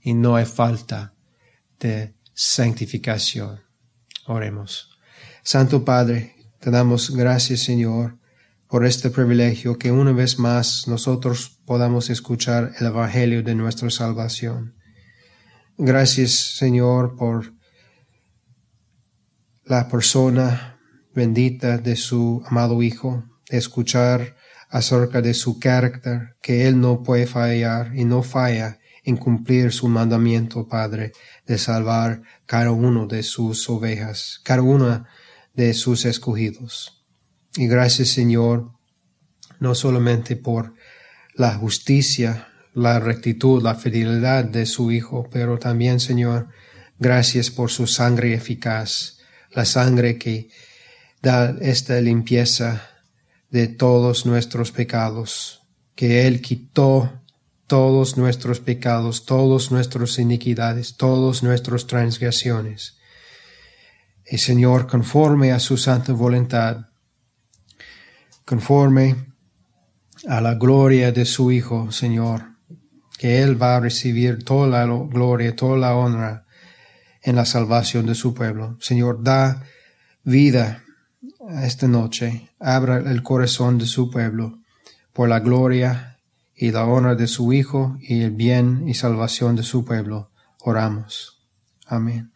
y 0.00 0.14
no 0.14 0.36
hay 0.36 0.44
falta 0.44 1.14
de 1.80 2.14
santificación. 2.34 3.60
Oremos. 4.26 4.90
Santo 5.42 5.84
Padre, 5.84 6.34
te 6.60 6.70
damos 6.70 7.10
gracias, 7.10 7.60
Señor, 7.60 8.18
por 8.68 8.84
este 8.84 9.10
privilegio 9.10 9.78
que 9.78 9.92
una 9.92 10.12
vez 10.12 10.38
más 10.38 10.88
nosotros 10.88 11.60
podamos 11.64 12.10
escuchar 12.10 12.72
el 12.80 12.86
Evangelio 12.86 13.42
de 13.42 13.54
nuestra 13.54 13.90
salvación. 13.90 14.75
Gracias, 15.78 16.56
Señor, 16.56 17.16
por 17.16 17.52
la 19.64 19.88
persona 19.88 20.80
bendita 21.14 21.76
de 21.76 21.96
su 21.96 22.42
amado 22.46 22.82
Hijo, 22.82 23.24
escuchar 23.50 24.36
acerca 24.70 25.20
de 25.20 25.34
su 25.34 25.58
carácter, 25.58 26.36
que 26.40 26.66
Él 26.66 26.80
no 26.80 27.02
puede 27.02 27.26
fallar 27.26 27.92
y 27.94 28.06
no 28.06 28.22
falla 28.22 28.78
en 29.04 29.18
cumplir 29.18 29.70
su 29.70 29.88
mandamiento, 29.88 30.66
Padre, 30.66 31.12
de 31.46 31.58
salvar 31.58 32.22
cada 32.46 32.70
uno 32.70 33.06
de 33.06 33.22
sus 33.22 33.68
ovejas, 33.68 34.40
cada 34.44 34.62
una 34.62 35.06
de 35.52 35.74
sus 35.74 36.06
escogidos. 36.06 37.04
Y 37.54 37.66
gracias, 37.66 38.08
Señor, 38.08 38.72
no 39.60 39.74
solamente 39.74 40.36
por 40.36 40.72
la 41.34 41.52
justicia, 41.54 42.48
la 42.76 43.00
rectitud, 43.00 43.62
la 43.62 43.74
fidelidad 43.74 44.44
de 44.44 44.66
su 44.66 44.92
Hijo, 44.92 45.30
pero 45.32 45.58
también, 45.58 45.98
Señor, 45.98 46.48
gracias 46.98 47.50
por 47.50 47.70
su 47.70 47.86
sangre 47.86 48.34
eficaz, 48.34 49.16
la 49.50 49.64
sangre 49.64 50.18
que 50.18 50.50
da 51.22 51.56
esta 51.62 51.98
limpieza 52.02 52.86
de 53.50 53.68
todos 53.68 54.26
nuestros 54.26 54.72
pecados, 54.72 55.62
que 55.94 56.26
Él 56.26 56.42
quitó 56.42 57.22
todos 57.66 58.18
nuestros 58.18 58.60
pecados, 58.60 59.24
todas 59.24 59.70
nuestras 59.70 60.18
iniquidades, 60.18 60.98
todas 60.98 61.42
nuestras 61.42 61.86
transgresiones. 61.86 62.98
Y 64.30 64.36
Señor, 64.36 64.86
conforme 64.86 65.52
a 65.52 65.60
su 65.60 65.78
santa 65.78 66.12
voluntad, 66.12 66.88
conforme 68.44 69.32
a 70.28 70.42
la 70.42 70.56
gloria 70.56 71.10
de 71.10 71.24
su 71.24 71.50
Hijo, 71.50 71.90
Señor, 71.90 72.55
que 73.18 73.42
Él 73.42 73.60
va 73.60 73.76
a 73.76 73.80
recibir 73.80 74.44
toda 74.44 74.66
la 74.68 74.84
gloria, 74.84 75.56
toda 75.56 75.76
la 75.76 75.94
honra 75.96 76.46
en 77.22 77.36
la 77.36 77.44
salvación 77.44 78.06
de 78.06 78.14
su 78.14 78.34
pueblo. 78.34 78.76
Señor, 78.80 79.22
da 79.22 79.62
vida 80.22 80.82
esta 81.62 81.88
noche, 81.88 82.50
abra 82.58 82.98
el 82.98 83.22
corazón 83.22 83.78
de 83.78 83.86
su 83.86 84.10
pueblo 84.10 84.60
por 85.12 85.28
la 85.28 85.40
gloria 85.40 86.18
y 86.54 86.70
la 86.70 86.84
honra 86.84 87.14
de 87.14 87.26
su 87.26 87.52
Hijo 87.52 87.96
y 88.00 88.22
el 88.22 88.30
bien 88.30 88.88
y 88.88 88.94
salvación 88.94 89.56
de 89.56 89.62
su 89.62 89.84
pueblo. 89.84 90.30
Oramos. 90.60 91.38
Amén. 91.86 92.35